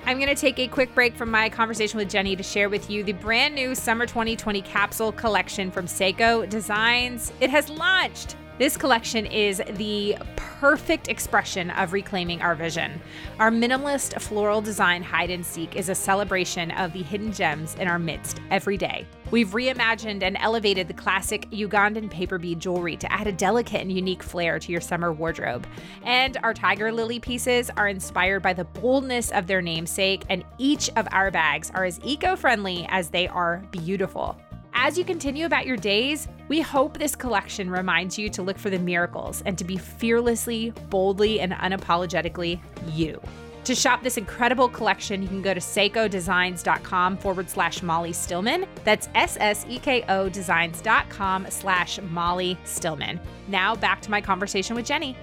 I'm 0.09 0.19
going 0.19 0.29
to 0.29 0.40
take 0.40 0.61
a 0.61 0.69
quick 0.69 0.95
break 0.95 1.16
from 1.16 1.33
my 1.33 1.49
conversation 1.49 1.99
with 1.99 2.09
Jenny 2.09 2.37
to 2.37 2.42
share 2.45 2.69
with 2.69 2.88
you 2.88 3.03
the 3.03 3.14
brand 3.14 3.57
new 3.57 3.75
Summer 3.75 4.07
2020 4.07 4.62
capsule 4.62 5.11
collection 5.11 5.69
from 5.69 5.87
Sseko 5.87 6.49
Designs. 6.49 7.33
It 7.40 7.51
has 7.51 7.69
launched. 7.69 8.37
This 8.59 8.79
collection 8.79 9.27
is 9.27 9.62
the 9.75 10.16
perfect 10.37 11.09
expression 11.09 11.69
of 11.73 11.92
reclaiming 11.92 12.40
our 12.40 12.55
vision. 12.55 12.99
Our 13.38 13.51
minimalist 13.51 14.19
floral 14.23 14.62
design 14.62 15.03
hide 15.03 15.29
and 15.29 15.45
seek 15.45 15.77
is 15.77 15.90
a 15.90 15.95
celebration 15.95 16.71
of 16.71 16.95
the 16.95 17.03
hidden 17.03 17.35
gems 17.35 17.75
in 17.75 17.87
our 17.87 17.99
midst 17.99 18.40
every 18.51 18.79
day. 18.79 19.07
We've 19.31 19.49
reimagined 19.49 20.23
and 20.23 20.38
elevated 20.40 20.88
the 20.88 20.95
classic 20.95 21.51
Ugandan 21.51 22.09
paper 22.11 22.38
bead 22.38 22.59
jewelry 22.59 22.97
to 22.97 23.12
add 23.12 23.27
a 23.27 23.33
delicate 23.33 23.83
and 23.83 23.92
unique 23.92 24.23
flair 24.23 24.59
to 24.59 24.73
your 24.73 24.81
summer 24.81 25.12
wardrobe. 25.12 25.66
And 26.05 26.38
our 26.42 26.55
tiger 26.55 26.90
lily 26.90 27.21
pieces 27.21 27.71
are 27.77 27.88
inspired 27.88 28.40
by 28.40 28.55
the 28.55 28.64
boldness 28.64 29.33
of 29.33 29.47
their 29.47 29.61
namesake, 29.61 30.23
and 30.31 30.42
each 30.57 30.88
of 30.97 31.07
our 31.12 31.31
bags 31.31 31.71
are 31.75 31.85
as 31.85 32.01
eco 32.03 32.37
friendly 32.37 32.87
as 32.88 33.11
they 33.11 33.29
are 33.29 33.62
beautiful. 33.71 34.38
As 34.79 34.99
you 34.99 35.05
continue 35.05 35.47
about 35.47 35.67
your 35.67 35.79
days, 35.79 36.29
we 36.49 36.61
hope 36.61 36.99
this 36.99 37.17
collection 37.17 37.71
reminds 37.71 38.19
you 38.19 38.29
to 38.29 38.43
look 38.43 38.59
for 38.59 38.69
the 38.69 38.79
miracles 38.79 39.43
and 39.47 39.57
to 39.57 39.65
be 39.65 39.79
fearlessly, 39.79 40.71
boldly, 40.91 41.41
and 41.41 41.53
unapologetically 41.55 42.61
you. 42.89 43.19
To 43.65 43.75
shop 43.75 44.03
this 44.03 44.19
incredible 44.19 44.69
collection, 44.69 45.23
you 45.23 45.29
can 45.29 45.41
go 45.41 45.55
to 45.55 45.61
ssekodesigns.com 45.61 47.17
forward 47.17 47.49
slash 47.49 47.83
Molly 47.83 48.12
Stillman. 48.12 48.67
That's 48.85 49.09
S 49.15 49.39
S 49.41 49.65
E 49.67 49.79
K 49.79 50.05
O 50.11 50.29
designs.com 50.29 51.47
slash 51.49 51.99
Molly 52.11 52.59
Stillman. 52.65 53.19
Now 53.49 53.75
back 53.75 54.03
to 54.03 54.11
my 54.11 54.21
conversation 54.21 54.77
with 54.77 54.85
Jenny. 54.85 55.17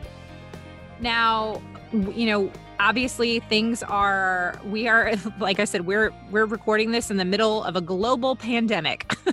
Now, 1.00 1.62
you 1.92 2.26
know, 2.26 2.52
obviously 2.84 3.39
things 3.39 3.82
are 3.84 4.60
we 4.65 4.89
are 4.89 5.13
like 5.39 5.58
i 5.58 5.63
said 5.63 5.86
we're 5.86 6.12
we're 6.32 6.46
recording 6.46 6.91
this 6.91 7.10
in 7.10 7.15
the 7.15 7.26
middle 7.26 7.63
of 7.63 7.76
a 7.76 7.82
global 7.82 8.36
pandemic. 8.36 9.12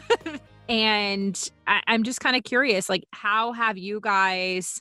And 0.69 1.51
I, 1.67 1.81
i'm 1.89 2.05
just 2.05 2.21
kind 2.21 2.37
of 2.37 2.45
curious 2.45 2.89
like 2.89 3.03
how 3.13 3.53
have 3.53 3.77
you 3.77 3.99
guys 4.01 4.81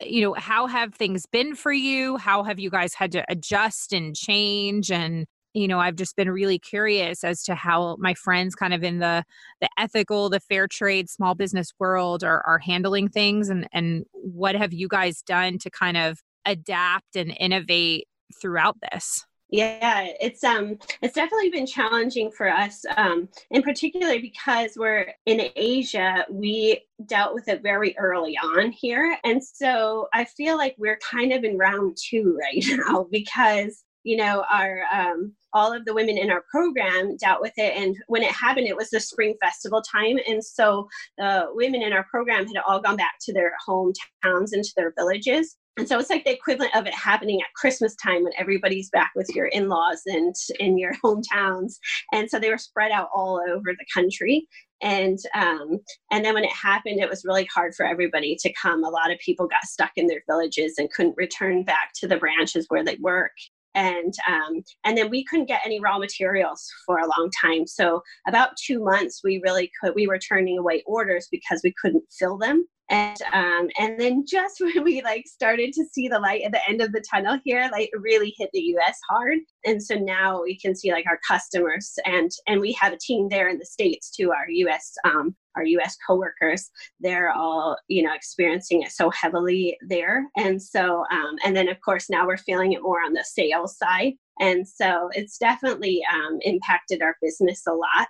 you 0.00 0.20
know 0.20 0.34
how 0.34 0.66
have 0.66 0.94
things 0.94 1.26
been 1.26 1.54
for 1.54 1.72
you? 1.72 2.16
How 2.16 2.42
have 2.42 2.58
you 2.58 2.70
guys 2.70 2.92
had 2.92 3.12
to 3.12 3.24
adjust 3.28 3.92
and 3.92 4.16
change? 4.16 4.90
And 4.90 5.26
you 5.54 5.68
know 5.68 5.78
i've 5.78 5.94
just 5.94 6.16
been 6.16 6.28
really 6.28 6.58
curious 6.58 7.22
as 7.22 7.44
to 7.44 7.54
how 7.54 7.96
my 8.00 8.14
friends 8.14 8.54
kind 8.56 8.74
of 8.74 8.82
in 8.82 8.98
the 8.98 9.24
the 9.60 9.68
ethical 9.78 10.28
the 10.28 10.40
fair 10.40 10.66
trade 10.66 11.08
small 11.08 11.34
business 11.36 11.72
world 11.78 12.24
are, 12.24 12.42
are 12.44 12.58
handling 12.58 13.08
things. 13.08 13.48
And 13.48 13.68
and 13.72 14.06
what 14.12 14.56
have 14.56 14.72
you 14.72 14.88
guys 14.88 15.22
done 15.22 15.58
to 15.58 15.70
kind 15.70 15.96
of 15.96 16.18
adapt 16.44 17.14
and 17.14 17.36
innovate 17.38 18.07
throughout 18.40 18.76
this 18.92 19.24
yeah 19.50 20.06
it's 20.20 20.44
um 20.44 20.78
it's 21.00 21.14
definitely 21.14 21.48
been 21.48 21.66
challenging 21.66 22.30
for 22.30 22.48
us 22.48 22.84
um 22.96 23.28
in 23.50 23.62
particular 23.62 24.20
because 24.20 24.72
we're 24.76 25.06
in 25.26 25.50
asia 25.56 26.26
we 26.30 26.80
dealt 27.06 27.32
with 27.34 27.48
it 27.48 27.62
very 27.62 27.96
early 27.98 28.36
on 28.36 28.70
here 28.70 29.16
and 29.24 29.42
so 29.42 30.06
i 30.12 30.24
feel 30.24 30.56
like 30.56 30.74
we're 30.78 30.98
kind 30.98 31.32
of 31.32 31.44
in 31.44 31.56
round 31.56 31.96
two 31.96 32.38
right 32.38 32.64
now 32.86 33.06
because 33.10 33.84
you 34.08 34.16
know, 34.16 34.42
our 34.50 34.84
um, 34.90 35.34
all 35.52 35.70
of 35.70 35.84
the 35.84 35.92
women 35.92 36.16
in 36.16 36.30
our 36.30 36.42
program 36.50 37.16
dealt 37.18 37.42
with 37.42 37.52
it. 37.58 37.76
And 37.76 37.94
when 38.06 38.22
it 38.22 38.32
happened, 38.32 38.66
it 38.66 38.76
was 38.76 38.88
the 38.88 39.00
spring 39.00 39.34
festival 39.38 39.82
time, 39.82 40.18
and 40.26 40.42
so 40.42 40.88
the 41.18 41.48
women 41.50 41.82
in 41.82 41.92
our 41.92 42.04
program 42.04 42.46
had 42.46 42.62
all 42.66 42.80
gone 42.80 42.96
back 42.96 43.16
to 43.22 43.34
their 43.34 43.52
hometowns 43.68 44.52
and 44.52 44.64
to 44.64 44.72
their 44.76 44.94
villages. 44.96 45.56
And 45.78 45.88
so 45.88 45.96
it's 46.00 46.10
like 46.10 46.24
the 46.24 46.32
equivalent 46.32 46.74
of 46.74 46.86
it 46.86 46.94
happening 46.94 47.40
at 47.40 47.54
Christmas 47.54 47.94
time 47.94 48.24
when 48.24 48.32
everybody's 48.36 48.90
back 48.90 49.12
with 49.14 49.30
your 49.32 49.46
in-laws 49.46 50.02
and 50.06 50.34
in 50.58 50.76
your 50.76 50.92
hometowns. 51.04 51.74
And 52.12 52.28
so 52.28 52.40
they 52.40 52.50
were 52.50 52.58
spread 52.58 52.90
out 52.90 53.08
all 53.14 53.40
over 53.48 53.72
the 53.72 53.86
country. 53.94 54.48
And 54.82 55.18
um, 55.34 55.78
and 56.10 56.24
then 56.24 56.34
when 56.34 56.44
it 56.44 56.52
happened 56.52 57.00
it 57.00 57.08
was 57.08 57.24
really 57.24 57.48
hard 57.52 57.74
for 57.76 57.86
everybody 57.86 58.36
to 58.40 58.52
come. 58.60 58.84
A 58.84 58.88
lot 58.88 59.12
of 59.12 59.18
people 59.20 59.46
got 59.46 59.64
stuck 59.64 59.92
in 59.96 60.08
their 60.08 60.22
villages 60.28 60.74
and 60.78 60.90
couldn't 60.90 61.16
return 61.16 61.62
back 61.62 61.90
to 62.00 62.08
the 62.08 62.16
branches 62.16 62.66
where 62.68 62.84
they 62.84 62.96
work. 63.00 63.32
And 63.74 64.14
um, 64.28 64.62
and 64.84 64.98
then 64.98 65.10
we 65.10 65.24
couldn't 65.24 65.46
get 65.46 65.62
any 65.64 65.78
raw 65.78 65.98
materials 65.98 66.68
for 66.86 66.98
a 66.98 67.06
long 67.06 67.30
time. 67.40 67.68
So 67.68 68.02
about 68.26 68.56
two 68.56 68.82
months 68.82 69.20
we 69.22 69.40
really 69.44 69.70
could 69.80 69.94
we 69.94 70.08
were 70.08 70.18
turning 70.18 70.58
away 70.58 70.82
orders 70.86 71.28
because 71.30 71.60
we 71.62 71.72
couldn't 71.80 72.04
fill 72.18 72.36
them 72.36 72.66
and 72.90 73.16
um, 73.32 73.68
and 73.78 74.00
then 74.00 74.24
just 74.26 74.56
when 74.60 74.84
we 74.84 75.02
like 75.02 75.26
started 75.26 75.72
to 75.74 75.84
see 75.92 76.08
the 76.08 76.18
light 76.18 76.42
at 76.42 76.52
the 76.52 76.68
end 76.68 76.80
of 76.80 76.92
the 76.92 77.02
tunnel 77.10 77.38
here 77.44 77.68
like 77.72 77.90
really 77.98 78.34
hit 78.36 78.50
the 78.52 78.60
us 78.60 78.98
hard. 79.08 79.38
And 79.64 79.82
so 79.82 79.94
now 79.94 80.42
we 80.42 80.58
can 80.58 80.74
see 80.74 80.92
like 80.92 81.06
our 81.06 81.20
customers 81.26 81.94
and 82.04 82.30
and 82.46 82.60
we 82.60 82.72
have 82.72 82.92
a 82.92 82.98
team 82.98 83.28
there 83.28 83.48
in 83.48 83.58
the 83.58 83.66
states 83.66 84.10
too 84.10 84.30
our 84.30 84.46
us 84.48 84.94
um, 85.04 85.34
our 85.58 85.64
us 85.64 85.96
coworkers 86.06 86.70
they're 87.00 87.30
all 87.30 87.76
you 87.88 88.02
know 88.02 88.14
experiencing 88.14 88.82
it 88.82 88.90
so 88.90 89.10
heavily 89.10 89.76
there 89.88 90.26
and 90.36 90.60
so 90.60 91.04
um, 91.10 91.36
and 91.44 91.56
then 91.56 91.68
of 91.68 91.80
course 91.80 92.08
now 92.08 92.26
we're 92.26 92.36
feeling 92.36 92.72
it 92.72 92.82
more 92.82 93.02
on 93.04 93.12
the 93.12 93.24
sales 93.24 93.76
side 93.76 94.14
and 94.40 94.66
so 94.66 95.10
it's 95.14 95.36
definitely 95.36 96.00
um, 96.12 96.38
impacted 96.42 97.02
our 97.02 97.16
business 97.20 97.62
a 97.66 97.72
lot. 97.72 98.06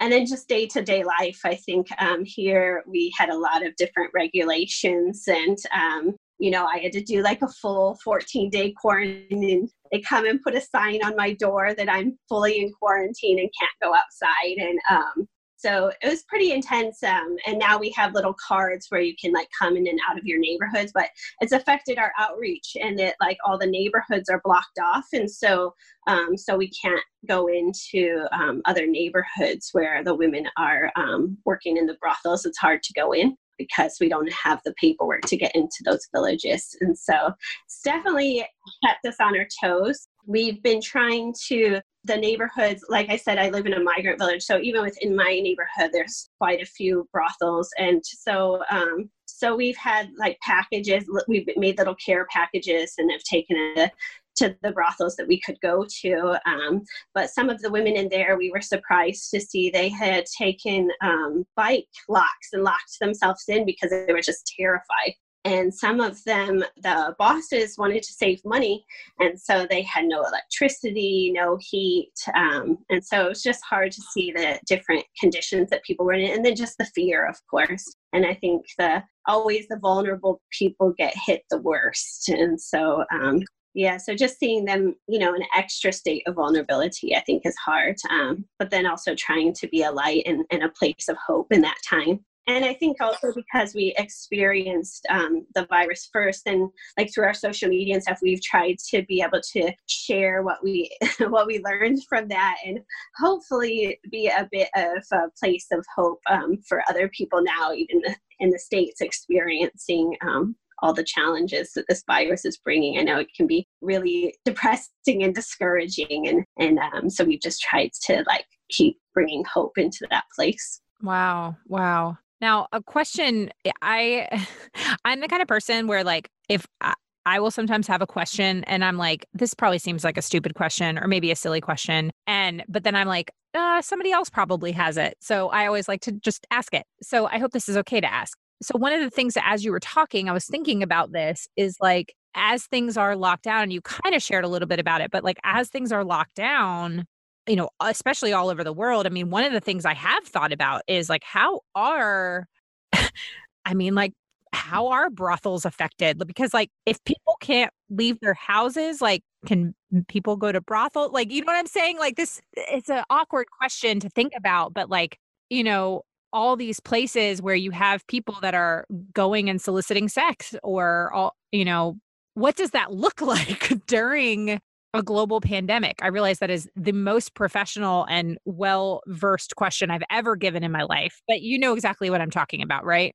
And 0.00 0.12
then 0.12 0.26
just 0.26 0.48
day 0.48 0.66
to 0.66 0.82
day 0.82 1.04
life, 1.04 1.38
I 1.44 1.54
think 1.54 1.86
um, 2.00 2.24
here 2.24 2.82
we 2.86 3.12
had 3.16 3.28
a 3.28 3.38
lot 3.38 3.64
of 3.64 3.76
different 3.76 4.10
regulations 4.12 5.22
and 5.28 5.56
um, 5.72 6.16
you 6.38 6.52
know, 6.52 6.66
I 6.66 6.78
had 6.78 6.92
to 6.92 7.02
do 7.02 7.22
like 7.22 7.42
a 7.42 7.48
full 7.48 7.98
14 8.04 8.48
day 8.50 8.72
quarantine. 8.80 9.68
They 9.90 10.00
come 10.00 10.26
and 10.26 10.42
put 10.42 10.54
a 10.54 10.60
sign 10.60 11.00
on 11.04 11.16
my 11.16 11.34
door 11.34 11.74
that 11.74 11.90
I'm 11.90 12.16
fully 12.28 12.60
in 12.60 12.72
quarantine 12.72 13.38
and 13.38 13.50
can't 13.58 13.72
go 13.82 13.94
outside. 13.94 14.56
And 14.58 14.78
um, 14.88 15.28
so 15.58 15.90
it 16.00 16.08
was 16.08 16.22
pretty 16.22 16.52
intense. 16.52 17.02
Um, 17.02 17.36
and 17.44 17.58
now 17.58 17.78
we 17.78 17.90
have 17.90 18.14
little 18.14 18.34
cards 18.46 18.86
where 18.90 19.00
you 19.00 19.14
can 19.20 19.32
like 19.32 19.48
come 19.58 19.76
in 19.76 19.88
and 19.88 19.98
out 20.08 20.16
of 20.16 20.24
your 20.24 20.38
neighborhoods, 20.38 20.92
but 20.94 21.08
it's 21.40 21.52
affected 21.52 21.98
our 21.98 22.12
outreach 22.16 22.76
and 22.80 23.00
it 23.00 23.16
like 23.20 23.38
all 23.44 23.58
the 23.58 23.66
neighborhoods 23.66 24.28
are 24.28 24.40
blocked 24.44 24.78
off. 24.80 25.06
And 25.12 25.28
so, 25.28 25.74
um, 26.06 26.36
so 26.36 26.56
we 26.56 26.70
can't 26.70 27.02
go 27.28 27.48
into 27.48 28.24
um, 28.30 28.62
other 28.66 28.86
neighborhoods 28.86 29.70
where 29.72 30.04
the 30.04 30.14
women 30.14 30.46
are 30.56 30.92
um, 30.94 31.36
working 31.44 31.76
in 31.76 31.86
the 31.86 31.98
brothels. 32.00 32.46
It's 32.46 32.58
hard 32.58 32.84
to 32.84 32.92
go 32.92 33.12
in 33.12 33.36
because 33.58 33.96
we 34.00 34.08
don't 34.08 34.32
have 34.32 34.60
the 34.64 34.74
paperwork 34.80 35.22
to 35.22 35.36
get 35.36 35.54
into 35.56 35.82
those 35.84 36.06
villages. 36.14 36.76
And 36.80 36.96
so 36.96 37.32
it's 37.66 37.82
definitely 37.82 38.46
kept 38.86 39.04
us 39.04 39.16
on 39.20 39.36
our 39.36 39.46
toes. 39.62 40.06
We've 40.24 40.62
been 40.62 40.80
trying 40.80 41.34
to 41.48 41.80
the 42.04 42.16
neighborhoods 42.16 42.84
like 42.88 43.08
i 43.10 43.16
said 43.16 43.38
i 43.38 43.50
live 43.50 43.66
in 43.66 43.74
a 43.74 43.82
migrant 43.82 44.18
village 44.18 44.42
so 44.42 44.58
even 44.60 44.82
within 44.82 45.16
my 45.16 45.40
neighborhood 45.42 45.90
there's 45.92 46.30
quite 46.38 46.62
a 46.62 46.66
few 46.66 47.08
brothels. 47.12 47.70
And 47.78 48.02
so 48.04 48.62
um, 48.70 49.10
so 49.26 49.54
we've 49.54 49.76
had 49.76 50.10
like 50.18 50.38
packages 50.40 51.04
we've 51.28 51.48
made 51.56 51.78
little 51.78 51.94
care 51.94 52.26
packages 52.32 52.94
and 52.98 53.10
have 53.10 53.22
taken 53.22 53.56
it 53.76 53.92
to 54.36 54.56
the 54.62 54.70
brothels 54.70 55.16
that 55.16 55.26
we 55.26 55.40
could 55.40 55.60
go 55.60 55.84
to 56.00 56.38
um, 56.46 56.82
but 57.14 57.30
some 57.30 57.50
of 57.50 57.60
the 57.60 57.70
women 57.70 57.96
in 57.96 58.08
there 58.08 58.36
we 58.36 58.50
were 58.50 58.60
surprised 58.60 59.30
to 59.30 59.40
see 59.40 59.70
they 59.70 59.88
had 59.88 60.24
taken 60.26 60.88
um, 61.02 61.44
bike 61.56 61.88
locks 62.08 62.48
and 62.52 62.62
locked 62.62 62.98
themselves 63.00 63.44
in 63.48 63.64
because 63.64 63.90
they 63.90 64.12
were 64.12 64.22
just 64.22 64.52
terrified 64.58 65.14
and 65.44 65.72
some 65.72 66.00
of 66.00 66.22
them 66.24 66.64
the 66.82 67.14
bosses 67.18 67.76
wanted 67.78 68.02
to 68.02 68.12
save 68.12 68.40
money 68.44 68.84
and 69.20 69.40
so 69.40 69.66
they 69.68 69.82
had 69.82 70.04
no 70.04 70.22
electricity 70.22 71.30
no 71.34 71.58
heat 71.60 72.12
um, 72.34 72.78
and 72.90 73.04
so 73.04 73.26
it 73.26 73.28
was 73.28 73.42
just 73.42 73.62
hard 73.68 73.92
to 73.92 74.02
see 74.12 74.32
the 74.32 74.58
different 74.66 75.04
conditions 75.18 75.70
that 75.70 75.84
people 75.84 76.04
were 76.04 76.12
in 76.12 76.30
and 76.30 76.44
then 76.44 76.56
just 76.56 76.76
the 76.78 76.90
fear 76.94 77.26
of 77.26 77.36
course. 77.50 77.84
And 78.12 78.24
i 78.24 78.34
think 78.34 78.64
the 78.78 79.02
always 79.26 79.68
the 79.68 79.78
vulnerable 79.78 80.40
people 80.50 80.94
get 80.96 81.14
hit 81.26 81.42
the 81.50 81.60
worst 81.60 82.28
and 82.28 82.60
so 82.60 83.04
um, 83.12 83.42
yeah 83.74 83.96
so 83.96 84.14
just 84.14 84.38
seeing 84.38 84.64
them 84.64 84.94
you 85.06 85.18
know 85.18 85.34
an 85.34 85.44
extra 85.56 85.92
state 85.92 86.22
of 86.26 86.34
vulnerability 86.34 87.14
i 87.14 87.20
think 87.20 87.44
is 87.44 87.56
hard 87.56 87.96
um, 88.10 88.44
but 88.58 88.70
then 88.70 88.86
also 88.86 89.14
trying 89.14 89.52
to 89.52 89.68
be 89.68 89.82
a 89.82 89.90
light 89.90 90.22
and, 90.26 90.44
and 90.50 90.62
a 90.62 90.70
place 90.70 91.08
of 91.08 91.16
hope 91.24 91.52
in 91.52 91.60
that 91.60 91.76
time 91.88 92.20
and 92.48 92.64
i 92.64 92.74
think 92.74 92.96
also 93.00 93.32
because 93.34 93.74
we 93.74 93.94
experienced 93.98 95.06
um, 95.10 95.46
the 95.54 95.66
virus 95.66 96.08
first 96.12 96.42
and 96.46 96.68
like 96.96 97.12
through 97.12 97.24
our 97.24 97.34
social 97.34 97.68
media 97.68 97.94
and 97.94 98.02
stuff 98.02 98.18
we've 98.22 98.42
tried 98.42 98.76
to 98.78 99.02
be 99.04 99.22
able 99.22 99.40
to 99.40 99.70
share 99.86 100.42
what 100.42 100.58
we 100.64 100.90
what 101.28 101.46
we 101.46 101.62
learned 101.64 101.98
from 102.08 102.26
that 102.26 102.56
and 102.66 102.80
hopefully 103.16 103.98
be 104.10 104.26
a 104.26 104.48
bit 104.50 104.68
of 104.76 105.02
a 105.12 105.28
place 105.38 105.66
of 105.72 105.84
hope 105.94 106.20
um, 106.28 106.58
for 106.68 106.82
other 106.88 107.08
people 107.10 107.42
now 107.42 107.72
even 107.72 108.02
in 108.40 108.50
the 108.50 108.58
states 108.58 109.00
experiencing 109.00 110.16
um, 110.22 110.56
all 110.80 110.92
the 110.92 111.04
challenges 111.04 111.72
that 111.74 111.84
this 111.88 112.04
virus 112.06 112.44
is 112.44 112.58
bringing. 112.58 112.98
I 112.98 113.02
know 113.02 113.18
it 113.18 113.34
can 113.36 113.46
be 113.46 113.66
really 113.80 114.36
depressing 114.44 115.22
and 115.22 115.34
discouraging, 115.34 116.28
and 116.28 116.44
and 116.58 116.78
um, 116.78 117.10
so 117.10 117.24
we've 117.24 117.40
just 117.40 117.60
tried 117.60 117.90
to 118.04 118.22
like 118.26 118.44
keep 118.70 118.98
bringing 119.14 119.44
hope 119.52 119.76
into 119.76 120.06
that 120.10 120.24
place. 120.34 120.80
Wow, 121.02 121.56
wow. 121.66 122.18
Now, 122.40 122.68
a 122.72 122.82
question 122.82 123.50
eh, 123.64 123.72
I 123.82 124.46
I'm 125.04 125.20
the 125.20 125.28
kind 125.28 125.42
of 125.42 125.48
person 125.48 125.86
where 125.86 126.04
like 126.04 126.28
if 126.48 126.66
I, 126.80 126.94
I 127.26 127.40
will 127.40 127.50
sometimes 127.50 127.86
have 127.88 128.00
a 128.00 128.06
question 128.06 128.64
and 128.64 128.84
I'm 128.84 128.96
like 128.96 129.26
this 129.34 129.54
probably 129.54 129.78
seems 129.78 130.04
like 130.04 130.16
a 130.16 130.22
stupid 130.22 130.54
question 130.54 130.98
or 130.98 131.06
maybe 131.06 131.30
a 131.30 131.36
silly 131.36 131.60
question 131.60 132.10
and 132.26 132.64
but 132.68 132.84
then 132.84 132.94
I'm 132.94 133.08
like 133.08 133.30
uh, 133.54 133.82
somebody 133.82 134.12
else 134.12 134.28
probably 134.28 134.72
has 134.72 134.96
it. 134.96 135.16
So 135.20 135.48
I 135.48 135.66
always 135.66 135.88
like 135.88 136.02
to 136.02 136.12
just 136.12 136.46
ask 136.50 136.74
it. 136.74 136.84
So 137.02 137.26
I 137.26 137.38
hope 137.38 137.52
this 137.52 137.68
is 137.68 137.76
okay 137.78 138.00
to 138.00 138.12
ask. 138.12 138.36
So 138.62 138.76
one 138.76 138.92
of 138.92 139.00
the 139.00 139.10
things 139.10 139.34
that 139.34 139.44
as 139.46 139.64
you 139.64 139.72
were 139.72 139.80
talking 139.80 140.28
I 140.28 140.32
was 140.32 140.46
thinking 140.46 140.82
about 140.82 141.12
this 141.12 141.48
is 141.56 141.76
like 141.80 142.14
as 142.34 142.66
things 142.66 142.96
are 142.96 143.16
locked 143.16 143.44
down 143.44 143.62
and 143.62 143.72
you 143.72 143.80
kind 143.80 144.14
of 144.14 144.22
shared 144.22 144.44
a 144.44 144.48
little 144.48 144.68
bit 144.68 144.78
about 144.78 145.00
it 145.00 145.10
but 145.10 145.24
like 145.24 145.38
as 145.44 145.68
things 145.68 145.92
are 145.92 146.04
locked 146.04 146.34
down 146.34 147.06
you 147.48 147.56
know, 147.56 147.70
especially 147.80 148.32
all 148.32 148.50
over 148.50 148.62
the 148.62 148.72
world. 148.72 149.06
I 149.06 149.10
mean, 149.10 149.30
one 149.30 149.44
of 149.44 149.52
the 149.52 149.60
things 149.60 149.84
I 149.84 149.94
have 149.94 150.24
thought 150.24 150.52
about 150.52 150.82
is 150.86 151.08
like, 151.08 151.24
how 151.24 151.60
are, 151.74 152.46
I 153.64 153.74
mean, 153.74 153.94
like, 153.94 154.12
how 154.52 154.84
mm. 154.84 154.90
are 154.92 155.10
brothels 155.10 155.64
affected? 155.64 156.18
Because, 156.26 156.52
like, 156.54 156.70
if 156.86 157.02
people 157.04 157.36
can't 157.40 157.72
leave 157.90 158.20
their 158.20 158.34
houses, 158.34 159.00
like, 159.00 159.22
can 159.46 159.74
people 160.08 160.36
go 160.36 160.52
to 160.52 160.60
brothel? 160.60 161.10
Like, 161.10 161.32
you 161.32 161.40
know 161.40 161.52
what 161.52 161.58
I'm 161.58 161.66
saying? 161.66 161.98
Like, 161.98 162.16
this, 162.16 162.40
it's 162.54 162.90
an 162.90 163.04
awkward 163.10 163.46
question 163.58 164.00
to 164.00 164.10
think 164.10 164.32
about, 164.36 164.74
but 164.74 164.90
like, 164.90 165.18
you 165.48 165.64
know, 165.64 166.02
all 166.32 166.56
these 166.56 166.80
places 166.80 167.40
where 167.40 167.54
you 167.54 167.70
have 167.70 168.06
people 168.06 168.36
that 168.42 168.54
are 168.54 168.84
going 169.14 169.48
and 169.48 169.60
soliciting 169.60 170.08
sex 170.08 170.54
or 170.62 171.12
all, 171.14 171.34
you 171.52 171.64
know, 171.64 171.96
what 172.34 172.56
does 172.56 172.70
that 172.70 172.92
look 172.92 173.20
like 173.22 173.72
during 173.86 174.60
a 174.94 175.02
global 175.02 175.40
pandemic? 175.40 175.98
I 176.02 176.08
realize 176.08 176.38
that 176.38 176.50
is 176.50 176.68
the 176.76 176.92
most 176.92 177.34
professional 177.34 178.06
and 178.08 178.38
well 178.44 179.02
versed 179.06 179.56
question 179.56 179.90
I've 179.90 180.02
ever 180.10 180.36
given 180.36 180.62
in 180.62 180.72
my 180.72 180.82
life, 180.82 181.20
but 181.28 181.42
you 181.42 181.58
know 181.58 181.74
exactly 181.74 182.10
what 182.10 182.20
I'm 182.20 182.30
talking 182.30 182.62
about, 182.62 182.84
right? 182.84 183.14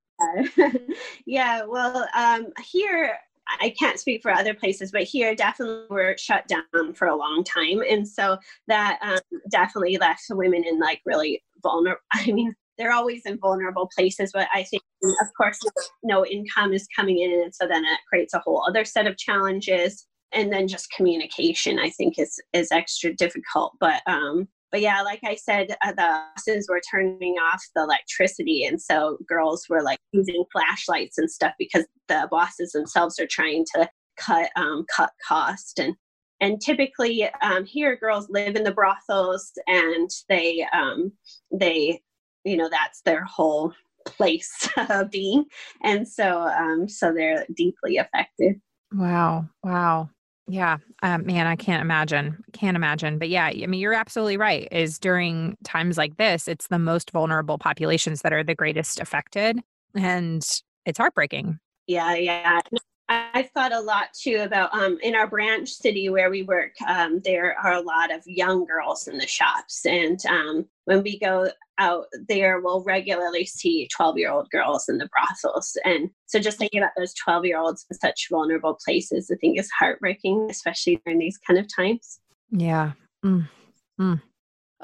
yeah, 1.26 1.64
well, 1.68 2.08
um, 2.16 2.48
here, 2.72 3.18
I 3.60 3.74
can't 3.78 4.00
speak 4.00 4.22
for 4.22 4.32
other 4.32 4.54
places, 4.54 4.92
but 4.92 5.04
here 5.04 5.36
definitely 5.36 5.86
we're 5.90 6.18
shut 6.18 6.48
down 6.48 6.94
for 6.94 7.08
a 7.08 7.16
long 7.16 7.44
time. 7.44 7.82
And 7.90 8.08
so 8.08 8.38
that 8.68 9.00
um, 9.02 9.42
definitely 9.50 9.98
left 9.98 10.24
the 10.30 10.36
women 10.36 10.64
in 10.64 10.80
like 10.80 11.02
really 11.06 11.44
vulnerable, 11.62 12.02
I 12.14 12.32
mean, 12.32 12.54
they're 12.78 12.94
always 12.94 13.22
in 13.26 13.38
vulnerable 13.38 13.90
places, 13.96 14.32
but 14.34 14.48
I 14.54 14.64
think, 14.64 14.82
of 15.04 15.28
course, 15.38 15.60
no 16.02 16.26
income 16.26 16.74
is 16.74 16.88
coming 16.96 17.20
in. 17.20 17.32
And 17.32 17.54
so 17.54 17.68
then 17.68 17.84
it 17.86 18.00
creates 18.10 18.34
a 18.34 18.40
whole 18.40 18.66
other 18.68 18.84
set 18.84 19.06
of 19.06 19.18
challenges 19.18 20.08
and 20.34 20.52
then 20.52 20.68
just 20.68 20.92
communication 20.92 21.80
i 21.80 21.90
think 21.90 22.18
is 22.18 22.40
is 22.54 22.72
extra 22.72 23.14
difficult 23.14 23.74
but 23.80 24.02
um 24.08 24.48
but 24.72 24.82
yeah 24.82 25.02
like 25.02 25.22
i 25.26 25.36
said 25.36 25.76
uh, 25.86 25.92
the 25.92 26.22
bosses 26.36 26.68
were 26.70 26.82
turning 26.92 27.36
off 27.36 27.64
the 27.76 27.84
electricity 27.84 28.66
and 28.66 28.82
so 28.82 29.18
girls 29.28 29.66
were 29.70 29.82
like 29.82 30.00
using 30.12 30.44
flashlights 30.52 31.18
and 31.18 31.30
stuff 31.30 31.54
because 31.58 31.86
the 32.08 32.28
bosses 32.32 32.72
themselves 32.72 33.20
are 33.20 33.28
trying 33.28 33.66
to 33.76 33.88
cut 34.18 34.50
um, 34.56 34.86
cut 34.96 35.12
cost 35.28 35.80
and 35.80 35.96
and 36.42 36.60
typically 36.62 37.30
um, 37.42 37.66
here 37.66 37.96
girls 37.96 38.28
live 38.30 38.56
in 38.56 38.64
the 38.64 38.74
brothels 38.74 39.52
and 39.68 40.10
they 40.30 40.66
um, 40.74 41.12
they 41.52 42.02
you 42.44 42.58
know 42.58 42.70
that's 42.70 43.02
their 43.02 43.24
whole 43.24 43.74
place 44.06 44.68
of 44.90 45.10
being 45.10 45.46
and 45.84 46.08
so 46.08 46.42
um, 46.42 46.88
so 46.90 47.14
they're 47.14 47.46
deeply 47.56 47.98
affected. 47.98 48.60
Wow 48.92 49.48
wow 49.64 50.10
yeah 50.48 50.78
um, 51.02 51.26
man 51.26 51.48
i 51.48 51.56
can't 51.56 51.82
imagine 51.82 52.44
can't 52.52 52.76
imagine. 52.76 53.18
But 53.18 53.30
yeah 53.30 53.46
i 53.46 53.66
mean 53.66 53.80
you're 53.80 53.94
absolutely 53.94 54.38
right 54.38 54.68
is 54.72 55.00
during 55.00 55.58
times 55.64 55.98
like 55.98 56.18
this 56.18 56.48
it's 56.48 56.68
the 56.68 56.80
most 56.80 57.12
vulnerable 57.12 57.58
populations 57.58 58.22
that 58.22 58.34
are 58.34 58.44
the 58.44 58.56
greatest 58.56 59.00
affected 59.00 59.60
and 59.96 60.46
it's 60.86 60.98
heartbreaking. 60.98 61.60
Yeah 61.88 62.16
yeah 62.16 62.60
I've 63.10 63.50
thought 63.52 63.74
a 63.74 63.82
lot 63.82 64.08
too 64.20 64.38
about 64.42 64.74
um, 64.74 64.98
in 65.04 65.14
our 65.14 65.28
branch 65.28 65.70
city 65.70 66.10
where 66.10 66.30
we 66.30 66.44
work. 66.44 66.72
Um, 66.88 67.22
there 67.24 67.56
are 67.62 67.74
a 67.74 67.82
lot 67.82 68.14
of 68.14 68.22
young 68.26 68.66
girls 68.66 69.08
in 69.08 69.18
the 69.18 69.28
shops, 69.28 69.86
and 69.86 70.20
um, 70.26 70.66
when 70.86 71.04
we 71.04 71.20
go 71.20 71.50
out 71.80 72.06
there, 72.30 72.62
we'll 72.62 72.84
regularly 72.84 73.46
see 73.46 73.90
12 73.96 74.18
year 74.18 74.32
old 74.32 74.50
girls 74.52 74.88
in 74.88 75.00
the 75.00 75.10
brothels. 75.10 75.78
And 75.84 76.10
so, 76.28 76.40
just 76.40 76.58
thinking 76.58 76.80
about 76.80 76.92
those 76.98 77.14
12 77.14 77.46
year 77.46 77.60
olds 77.60 77.86
in 77.92 77.98
such 77.98 78.28
vulnerable 78.32 78.78
places, 78.84 79.30
I 79.32 79.36
think 79.36 79.60
is 79.60 79.70
heartbreaking, 79.78 80.48
especially 80.50 81.02
during 81.06 81.20
these 81.20 81.38
kind 81.38 81.60
of 81.60 81.68
times. 81.76 82.20
Yeah. 82.52 82.94
Mm. 83.26 83.50
Mm. 84.00 84.22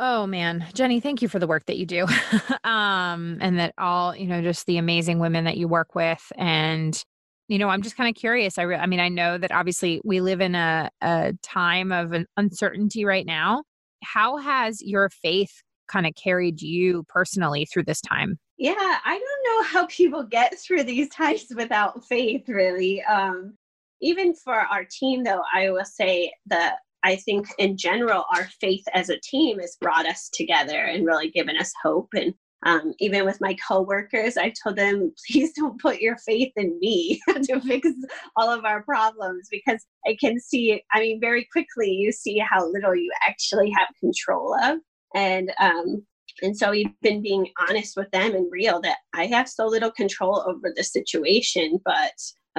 Oh 0.01 0.25
man, 0.27 0.65
Jenny, 0.73 0.99
thank 0.99 1.21
you 1.21 1.27
for 1.27 1.39
the 1.39 1.47
work 1.47 1.65
that 1.65 1.77
you 1.77 1.85
do. 1.85 2.05
um, 2.63 3.37
and 3.41 3.59
that 3.59 3.73
all, 3.77 4.15
you 4.15 4.27
know, 4.27 4.41
just 4.41 4.65
the 4.65 4.77
amazing 4.77 5.19
women 5.19 5.45
that 5.45 5.57
you 5.57 5.67
work 5.67 5.93
with 5.95 6.31
and 6.37 7.03
you 7.49 7.57
know 7.57 7.67
i'm 7.67 7.81
just 7.81 7.97
kind 7.97 8.07
of 8.07 8.15
curious 8.15 8.57
i, 8.57 8.61
re- 8.61 8.77
I 8.77 8.85
mean 8.85 9.01
i 9.01 9.09
know 9.09 9.37
that 9.37 9.51
obviously 9.51 9.99
we 10.05 10.21
live 10.21 10.39
in 10.39 10.55
a, 10.55 10.89
a 11.01 11.33
time 11.43 11.91
of 11.91 12.13
an 12.13 12.25
uncertainty 12.37 13.03
right 13.03 13.25
now. 13.25 13.63
How 14.01 14.37
has 14.37 14.81
your 14.81 15.09
faith 15.09 15.51
kind 15.89 16.07
of 16.07 16.13
carried 16.15 16.61
you 16.61 17.03
personally 17.09 17.65
through 17.65 17.83
this 17.83 17.99
time? 17.99 18.39
Yeah 18.57 18.75
i 18.77 19.19
don't 19.19 19.57
know 19.57 19.63
how 19.63 19.85
people 19.89 20.23
get 20.23 20.57
through 20.57 20.83
these 20.83 21.09
times 21.09 21.47
without 21.53 22.05
faith 22.05 22.47
really. 22.47 23.03
Um 23.03 23.55
even 24.01 24.33
for 24.33 24.55
our 24.55 24.85
team 24.85 25.23
though 25.23 25.41
i 25.53 25.69
will 25.69 25.83
say 25.83 26.31
that 26.45 26.77
i 27.03 27.15
think 27.17 27.47
in 27.57 27.75
general 27.75 28.25
our 28.33 28.47
faith 28.61 28.83
as 28.93 29.09
a 29.09 29.19
team 29.19 29.59
has 29.59 29.75
brought 29.81 30.05
us 30.05 30.29
together 30.31 30.79
and 30.79 31.05
really 31.05 31.29
given 31.29 31.57
us 31.57 31.73
hope 31.83 32.07
and 32.13 32.33
um, 32.65 32.93
even 32.99 33.25
with 33.25 33.39
my 33.39 33.55
coworkers, 33.65 34.37
I 34.37 34.53
told 34.61 34.75
them, 34.75 35.13
please 35.27 35.53
don't 35.53 35.81
put 35.81 36.01
your 36.01 36.17
faith 36.17 36.51
in 36.55 36.77
me 36.79 37.21
to 37.27 37.61
fix 37.61 37.87
all 38.35 38.49
of 38.49 38.65
our 38.65 38.83
problems 38.83 39.47
because 39.49 39.85
I 40.05 40.17
can 40.19 40.39
see, 40.39 40.83
I 40.91 40.99
mean, 40.99 41.21
very 41.21 41.47
quickly 41.51 41.91
you 41.91 42.11
see 42.11 42.37
how 42.37 42.69
little 42.69 42.95
you 42.95 43.11
actually 43.27 43.71
have 43.71 43.87
control 43.99 44.55
of. 44.63 44.79
And 45.15 45.51
um, 45.59 46.05
and 46.41 46.55
so 46.55 46.71
we've 46.71 46.93
been 47.01 47.21
being 47.21 47.47
honest 47.67 47.97
with 47.97 48.09
them 48.11 48.33
and 48.35 48.47
real 48.51 48.79
that 48.81 48.97
I 49.13 49.25
have 49.25 49.49
so 49.49 49.65
little 49.65 49.91
control 49.91 50.43
over 50.47 50.71
the 50.75 50.83
situation, 50.83 51.79
but 51.83 52.13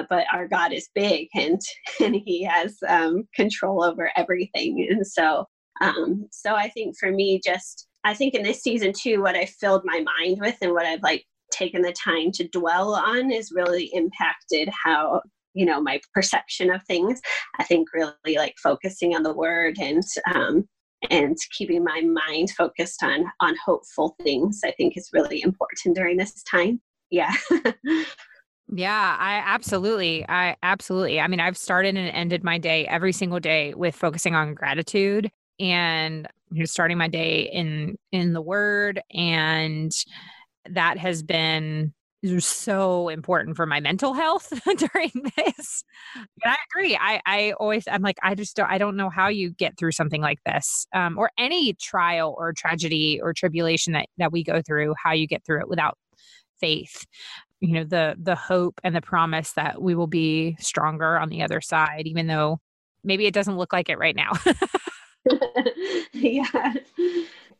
but 0.09 0.25
our 0.33 0.47
God 0.47 0.73
is 0.73 0.89
big 0.93 1.27
and 1.35 1.61
and 1.99 2.15
He 2.25 2.43
has 2.43 2.77
um, 2.87 3.27
control 3.35 3.83
over 3.83 4.11
everything. 4.17 4.87
And 4.89 5.05
so 5.05 5.45
um, 5.79 6.27
so 6.31 6.55
I 6.55 6.69
think 6.69 6.97
for 6.99 7.11
me, 7.11 7.41
just 7.43 7.87
I 8.03 8.13
think 8.13 8.33
in 8.33 8.43
this 8.43 8.61
season 8.61 8.93
too, 8.97 9.21
what 9.21 9.35
I 9.35 9.45
filled 9.45 9.83
my 9.85 10.03
mind 10.17 10.39
with 10.39 10.57
and 10.61 10.73
what 10.73 10.85
I've 10.85 11.03
like 11.03 11.25
taken 11.51 11.81
the 11.81 11.93
time 11.93 12.31
to 12.31 12.47
dwell 12.47 12.95
on 12.95 13.31
is 13.31 13.51
really 13.53 13.91
impacted 13.93 14.69
how 14.83 15.21
you 15.53 15.65
know 15.65 15.81
my 15.81 15.99
perception 16.13 16.71
of 16.71 16.83
things. 16.83 17.19
I 17.59 17.63
think 17.63 17.89
really 17.93 18.37
like 18.37 18.55
focusing 18.61 19.15
on 19.15 19.23
the 19.23 19.33
word 19.33 19.77
and 19.79 20.03
um 20.33 20.67
and 21.09 21.37
keeping 21.57 21.83
my 21.83 22.01
mind 22.01 22.51
focused 22.51 23.03
on 23.03 23.25
on 23.39 23.55
hopeful 23.65 24.15
things 24.21 24.59
i 24.63 24.71
think 24.71 24.95
is 24.95 25.09
really 25.13 25.41
important 25.41 25.95
during 25.95 26.17
this 26.17 26.43
time. 26.43 26.81
Yeah. 27.09 27.33
Yeah 28.73 29.17
i 29.19 29.41
absolutely 29.45 30.25
i 30.29 30.55
absolutely 30.63 31.19
i 31.19 31.27
mean 31.27 31.41
i've 31.41 31.57
started 31.57 31.97
and 31.97 32.09
ended 32.15 32.41
my 32.41 32.57
day 32.57 32.87
every 32.87 33.11
single 33.11 33.41
day 33.41 33.73
with 33.73 33.93
focusing 33.93 34.33
on 34.33 34.53
gratitude 34.53 35.29
and 35.61 36.27
you 36.51 36.59
know, 36.59 36.65
starting 36.65 36.97
my 36.97 37.07
day 37.07 37.49
in 37.53 37.97
in 38.11 38.33
the 38.33 38.41
word 38.41 39.01
and 39.13 39.93
that 40.69 40.97
has 40.97 41.23
been 41.23 41.93
so 42.39 43.09
important 43.09 43.55
for 43.55 43.65
my 43.65 43.79
mental 43.79 44.13
health 44.13 44.53
during 44.77 45.11
this. 45.35 45.83
But 46.15 46.51
I 46.51 46.55
agree. 46.71 46.95
I, 46.95 47.19
I 47.25 47.53
always, 47.59 47.87
I'm 47.87 48.03
like, 48.03 48.17
I 48.21 48.35
just 48.35 48.55
don't, 48.55 48.69
I 48.69 48.77
don't 48.77 48.95
know 48.95 49.09
how 49.09 49.27
you 49.27 49.49
get 49.49 49.77
through 49.77 49.93
something 49.93 50.21
like 50.21 50.37
this 50.45 50.85
um, 50.93 51.17
or 51.17 51.31
any 51.37 51.73
trial 51.73 52.35
or 52.37 52.53
tragedy 52.53 53.19
or 53.21 53.33
tribulation 53.33 53.93
that, 53.93 54.07
that 54.17 54.31
we 54.31 54.43
go 54.43 54.61
through, 54.61 54.93
how 55.01 55.13
you 55.13 55.25
get 55.25 55.43
through 55.43 55.61
it 55.61 55.67
without 55.67 55.97
faith. 56.59 57.05
You 57.59 57.73
know, 57.73 57.83
the, 57.85 58.15
the 58.21 58.35
hope 58.35 58.79
and 58.83 58.95
the 58.95 59.01
promise 59.01 59.53
that 59.53 59.81
we 59.81 59.95
will 59.95 60.07
be 60.07 60.55
stronger 60.59 61.17
on 61.17 61.29
the 61.29 61.41
other 61.41 61.59
side, 61.59 62.03
even 62.05 62.27
though 62.27 62.59
maybe 63.03 63.25
it 63.25 63.33
doesn't 63.33 63.57
look 63.57 63.73
like 63.73 63.89
it 63.89 63.97
right 63.97 64.15
now. 64.15 64.31
yeah. 66.13 66.73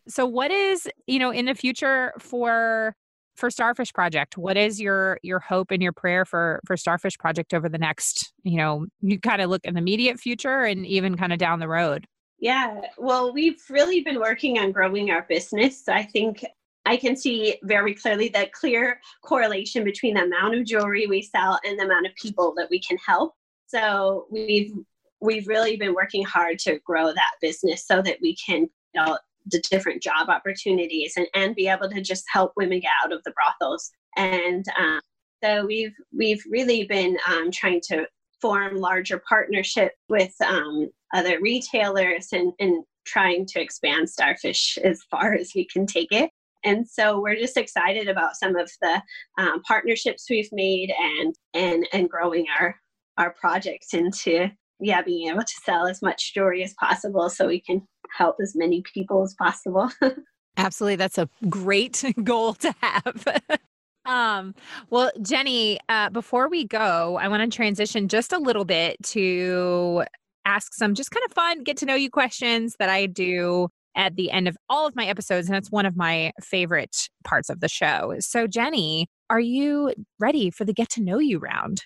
So 0.07 0.25
what 0.25 0.51
is, 0.51 0.87
you 1.07 1.19
know, 1.19 1.31
in 1.31 1.45
the 1.45 1.55
future 1.55 2.13
for 2.19 2.95
for 3.35 3.49
Starfish 3.49 3.93
Project, 3.93 4.37
what 4.37 4.57
is 4.57 4.79
your 4.79 5.19
your 5.23 5.39
hope 5.39 5.71
and 5.71 5.81
your 5.81 5.93
prayer 5.93 6.25
for 6.25 6.59
for 6.65 6.75
Starfish 6.75 7.17
Project 7.17 7.53
over 7.53 7.69
the 7.69 7.77
next, 7.77 8.33
you 8.43 8.57
know, 8.57 8.85
you 9.01 9.19
kind 9.19 9.41
of 9.41 9.49
look 9.49 9.61
in 9.63 9.75
the 9.75 9.79
immediate 9.79 10.19
future 10.19 10.61
and 10.61 10.85
even 10.85 11.17
kind 11.17 11.33
of 11.33 11.39
down 11.39 11.59
the 11.59 11.67
road? 11.67 12.05
Yeah. 12.39 12.81
Well, 12.97 13.31
we've 13.33 13.61
really 13.69 14.01
been 14.01 14.19
working 14.19 14.57
on 14.57 14.71
growing 14.71 15.11
our 15.11 15.25
business. 15.29 15.87
I 15.87 16.03
think 16.03 16.43
I 16.85 16.97
can 16.97 17.15
see 17.15 17.57
very 17.63 17.93
clearly 17.93 18.29
the 18.29 18.49
clear 18.51 18.99
correlation 19.23 19.83
between 19.83 20.15
the 20.15 20.23
amount 20.23 20.55
of 20.55 20.65
jewelry 20.65 21.05
we 21.05 21.21
sell 21.21 21.59
and 21.63 21.79
the 21.79 21.85
amount 21.85 22.07
of 22.07 22.15
people 22.15 22.53
that 22.57 22.69
we 22.71 22.79
can 22.79 22.97
help. 23.05 23.33
So 23.67 24.25
we've 24.31 24.73
we've 25.21 25.47
really 25.47 25.77
been 25.77 25.93
working 25.93 26.25
hard 26.25 26.59
to 26.59 26.79
grow 26.79 27.07
that 27.07 27.31
business 27.41 27.85
so 27.85 28.01
that 28.01 28.17
we 28.21 28.35
can 28.35 28.61
you 28.93 29.01
know 29.05 29.17
the 29.47 29.61
different 29.69 30.01
job 30.01 30.29
opportunities 30.29 31.13
and, 31.17 31.27
and 31.33 31.55
be 31.55 31.67
able 31.67 31.89
to 31.89 32.01
just 32.01 32.25
help 32.31 32.53
women 32.55 32.79
get 32.79 32.91
out 33.03 33.11
of 33.11 33.23
the 33.23 33.31
brothels. 33.31 33.91
And 34.15 34.65
um, 34.77 34.99
so 35.43 35.65
we've 35.65 35.93
we've 36.15 36.43
really 36.49 36.85
been 36.85 37.17
um, 37.27 37.51
trying 37.51 37.81
to 37.87 38.05
form 38.41 38.77
larger 38.77 39.21
partnerships 39.27 39.95
with 40.09 40.33
um, 40.45 40.89
other 41.13 41.39
retailers 41.41 42.29
and, 42.33 42.53
and 42.59 42.83
trying 43.05 43.45
to 43.45 43.61
expand 43.61 44.09
starfish 44.09 44.77
as 44.83 45.01
far 45.09 45.33
as 45.33 45.51
we 45.55 45.65
can 45.65 45.85
take 45.85 46.11
it. 46.11 46.29
And 46.63 46.87
so 46.87 47.19
we're 47.19 47.35
just 47.35 47.57
excited 47.57 48.07
about 48.07 48.35
some 48.35 48.55
of 48.55 48.71
the 48.81 49.01
um, 49.39 49.63
partnerships 49.63 50.27
we've 50.29 50.51
made 50.51 50.93
and 50.99 51.35
and 51.53 51.87
and 51.93 52.09
growing 52.09 52.45
our 52.59 52.75
our 53.17 53.31
projects 53.31 53.93
into 53.93 54.49
yeah, 54.81 55.01
being 55.01 55.29
able 55.29 55.41
to 55.41 55.53
sell 55.63 55.87
as 55.87 56.01
much 56.01 56.33
jewelry 56.33 56.63
as 56.63 56.73
possible 56.73 57.29
so 57.29 57.47
we 57.47 57.61
can 57.61 57.87
help 58.17 58.37
as 58.41 58.55
many 58.55 58.83
people 58.93 59.23
as 59.23 59.33
possible. 59.35 59.89
Absolutely. 60.57 60.97
That's 60.97 61.17
a 61.17 61.29
great 61.49 62.03
goal 62.23 62.55
to 62.55 62.73
have. 62.81 63.41
um, 64.05 64.53
well, 64.89 65.11
Jenny, 65.21 65.79
uh, 65.87 66.09
before 66.09 66.49
we 66.49 66.65
go, 66.65 67.17
I 67.21 67.27
want 67.27 67.49
to 67.49 67.55
transition 67.55 68.07
just 68.07 68.33
a 68.33 68.37
little 68.37 68.65
bit 68.65 69.01
to 69.03 70.03
ask 70.45 70.73
some 70.73 70.95
just 70.95 71.11
kind 71.11 71.25
of 71.25 71.33
fun, 71.33 71.63
get 71.63 71.77
to 71.77 71.85
know 71.85 71.95
you 71.95 72.09
questions 72.09 72.75
that 72.79 72.89
I 72.89 73.05
do 73.05 73.69
at 73.95 74.15
the 74.15 74.31
end 74.31 74.47
of 74.47 74.57
all 74.69 74.87
of 74.87 74.95
my 74.95 75.05
episodes. 75.05 75.47
And 75.47 75.55
it's 75.55 75.71
one 75.71 75.85
of 75.85 75.95
my 75.95 76.31
favorite 76.41 77.09
parts 77.23 77.49
of 77.49 77.59
the 77.59 77.69
show. 77.69 78.15
So, 78.19 78.47
Jenny, 78.47 79.07
are 79.29 79.39
you 79.39 79.93
ready 80.19 80.49
for 80.49 80.65
the 80.65 80.73
get 80.73 80.89
to 80.91 81.01
know 81.01 81.19
you 81.19 81.39
round? 81.39 81.83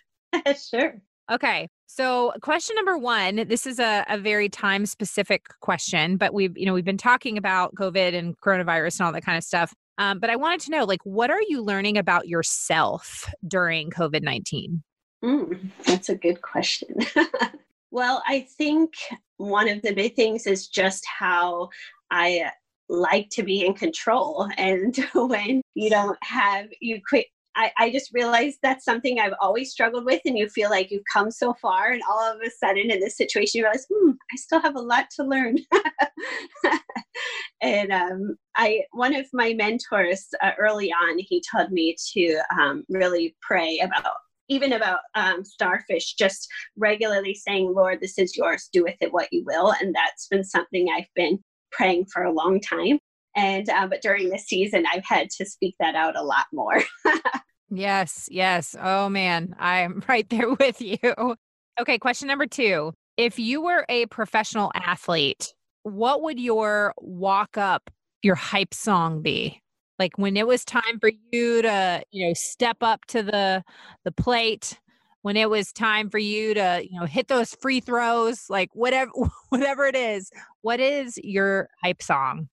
sure. 0.70 1.02
Okay. 1.32 1.68
So 1.88 2.34
question 2.42 2.76
number 2.76 2.98
one, 2.98 3.48
this 3.48 3.66
is 3.66 3.80
a, 3.80 4.06
a 4.10 4.18
very 4.18 4.50
time 4.50 4.86
specific 4.86 5.48
question, 5.62 6.18
but 6.18 6.34
we've, 6.34 6.58
you 6.58 6.66
know, 6.66 6.74
we've 6.74 6.86
been 6.86 6.98
talking 6.98 7.38
about 7.38 7.76
COVID 7.76 8.16
and 8.16 8.38
coronavirus 8.40 9.00
and 9.00 9.06
all 9.06 9.14
that 9.14 9.24
kind 9.24 9.38
of 9.38 9.44
stuff. 9.44 9.74
Um, 9.98 10.20
but 10.20 10.30
I 10.30 10.36
wanted 10.36 10.62
to 10.62 10.72
know, 10.72 10.84
like, 10.84 11.00
what 11.04 11.30
are 11.30 11.42
you 11.42 11.62
learning 11.62 11.98
about 11.98 12.28
yourself 12.28 13.32
during 13.48 13.90
COVID 13.92 14.24
19? 14.24 14.84
Mm, 15.24 15.72
that's 15.86 16.10
a 16.10 16.16
good 16.16 16.42
question. 16.42 16.98
well, 17.92 18.22
I 18.28 18.48
think 18.58 18.94
one 19.38 19.70
of 19.70 19.82
the 19.82 19.94
big 19.94 20.16
things 20.16 20.48
is 20.48 20.68
just 20.68 21.06
how 21.06 21.70
I 22.12 22.52
like 22.90 23.30
to 23.32 23.44
be 23.44 23.66
in 23.66 23.74
control. 23.74 24.48
And 24.58 24.96
when 25.16 25.62
you 25.74 25.90
don't 25.90 26.18
have, 26.22 26.68
you 26.82 27.00
quit 27.08 27.28
I, 27.56 27.72
I 27.78 27.92
just 27.92 28.14
realized 28.14 28.60
that's 28.62 28.86
something 28.86 29.20
I've 29.20 29.34
always 29.42 29.72
struggled 29.72 30.06
with, 30.06 30.22
and 30.26 30.38
you 30.38 30.50
feel 30.50 30.70
like 30.70 30.92
you've 30.92 31.04
come 31.12 31.32
so 31.32 31.54
far, 31.62 31.92
and 31.92 32.02
all 32.10 32.20
of 32.20 32.42
a 32.42 32.50
sudden 32.50 32.92
in 32.92 33.00
this 33.00 33.18
situation, 33.18 33.60
you 33.60 33.64
realize, 33.64 33.88
hmm, 33.92 34.12
I 34.12 34.36
still 34.36 34.62
have 34.62 34.76
a 34.76 34.82
lot 34.82 35.10
to 35.16 35.24
learn. 35.24 35.58
and 37.62 37.92
um, 37.92 38.38
I, 38.56 38.82
one 38.92 39.16
of 39.16 39.26
my 39.34 39.54
mentors 39.54 40.28
uh, 40.42 40.52
early 40.60 40.92
on, 40.92 41.18
he 41.20 41.42
told 41.52 41.72
me 41.72 41.96
to 42.14 42.40
um, 42.60 42.84
really 42.90 43.36
pray 43.42 43.80
about 43.80 44.16
even 44.48 44.74
about 44.74 45.00
um, 45.16 45.44
starfish, 45.44 46.14
just 46.14 46.48
regularly 46.78 47.34
saying, 47.34 47.74
Lord, 47.74 48.00
this 48.00 48.20
is 48.20 48.38
yours, 48.38 48.70
do 48.72 48.84
with 48.84 48.96
it 49.02 49.12
what 49.12 49.32
you 49.32 49.44
will. 49.44 49.74
And 49.82 49.96
that's 49.96 50.28
been 50.28 50.44
something 50.44 50.88
I've 50.90 51.10
been 51.16 51.40
praying 51.72 52.06
for 52.14 52.24
a 52.24 52.32
long 52.32 52.60
time. 52.62 53.00
And, 53.36 53.70
uh, 53.70 53.88
but 53.88 54.02
during 54.02 54.30
this 54.30 54.46
season, 54.46 54.86
I've 54.92 55.06
had 55.06 55.30
to 55.32 55.46
speak 55.46 55.76
that 55.80 55.96
out 55.96 56.16
a 56.16 56.24
lot 56.24 56.46
more. 56.54 56.82
yes, 57.70 58.28
yes. 58.32 58.76
Oh 58.82 59.10
man, 59.10 59.56
I'm 59.60 60.04
right 60.08 60.30
there 60.30 60.54
with 60.54 60.82
you. 60.82 61.36
Okay, 61.80 61.98
question 61.98 62.28
number 62.28 62.48
two. 62.48 62.94
If 63.18 63.40
you 63.40 63.62
were 63.62 63.86
a 63.90 64.06
professional 64.08 64.72
athlete, 64.76 65.54
what 65.84 66.22
would 66.22 66.40
your 66.40 66.94
walk 66.98 67.58
up, 67.58 67.90
your 68.22 68.36
hype 68.36 68.74
song 68.74 69.22
be? 69.22 69.62
Like 70.00 70.18
when 70.18 70.36
it 70.36 70.48
was 70.48 70.66
time 70.66 71.00
for 71.00 71.12
you 71.32 71.62
to, 71.62 72.04
you 72.12 72.28
know, 72.28 72.34
step 72.34 72.78
up 72.82 73.06
to 73.08 73.24
the 73.24 73.64
the 74.04 74.12
plate, 74.12 74.80
when 75.22 75.38
it 75.38 75.50
was 75.50 75.72
time 75.72 76.10
for 76.10 76.18
you 76.18 76.54
to, 76.54 76.82
you 76.88 77.00
know, 77.00 77.06
hit 77.06 77.28
those 77.30 77.56
free 77.56 77.80
throws, 77.80 78.50
like 78.50 78.70
whatever 78.74 79.12
whatever 79.50 79.86
it 79.86 79.96
is, 79.96 80.30
what 80.62 80.80
is 80.80 81.18
your 81.24 81.70
hype 81.84 82.02
song? 82.02 82.48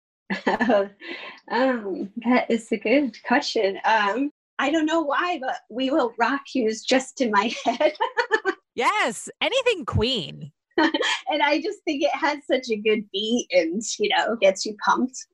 um, 1.50 2.10
that 2.24 2.50
is 2.50 2.70
a 2.72 2.76
good 2.76 3.22
question. 3.24 3.78
Um, 3.84 4.30
I 4.58 4.70
don't 4.70 4.86
know 4.86 5.02
why, 5.02 5.38
but 5.40 5.56
"We 5.70 5.90
Will 5.90 6.14
Rock 6.18 6.42
You" 6.54 6.66
is 6.66 6.84
just 6.84 7.20
in 7.20 7.30
my 7.30 7.52
head. 7.64 7.94
yes, 8.74 9.28
anything 9.40 9.84
Queen. 9.84 10.52
and 10.78 11.42
I 11.42 11.60
just 11.60 11.80
think 11.84 12.02
it 12.02 12.14
has 12.14 12.38
such 12.50 12.70
a 12.70 12.76
good 12.76 13.04
beat, 13.12 13.48
and 13.52 13.82
you 13.98 14.08
know, 14.10 14.36
gets 14.36 14.64
you 14.64 14.76
pumped. 14.84 15.26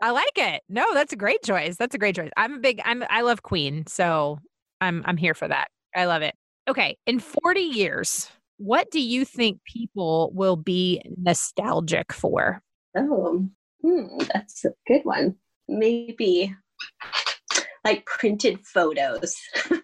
I 0.00 0.10
like 0.10 0.36
it. 0.36 0.62
No, 0.68 0.92
that's 0.92 1.12
a 1.12 1.16
great 1.16 1.42
choice. 1.42 1.76
That's 1.76 1.94
a 1.94 1.98
great 1.98 2.16
choice. 2.16 2.30
I'm 2.36 2.54
a 2.54 2.58
big. 2.58 2.80
I'm. 2.84 3.04
I 3.08 3.22
love 3.22 3.42
Queen, 3.42 3.86
so 3.86 4.38
I'm. 4.80 5.02
I'm 5.06 5.16
here 5.16 5.34
for 5.34 5.48
that. 5.48 5.68
I 5.94 6.06
love 6.06 6.22
it. 6.22 6.34
Okay, 6.68 6.96
in 7.06 7.20
40 7.20 7.60
years, 7.60 8.30
what 8.56 8.90
do 8.90 9.00
you 9.00 9.24
think 9.24 9.60
people 9.64 10.30
will 10.34 10.56
be 10.56 11.02
nostalgic 11.18 12.12
for? 12.12 12.62
Oh, 12.96 13.46
Hmm, 13.84 14.18
that's 14.32 14.64
a 14.64 14.70
good 14.86 15.02
one. 15.04 15.36
Maybe 15.68 16.54
like 17.84 18.06
printed 18.06 18.66
photos. 18.66 19.34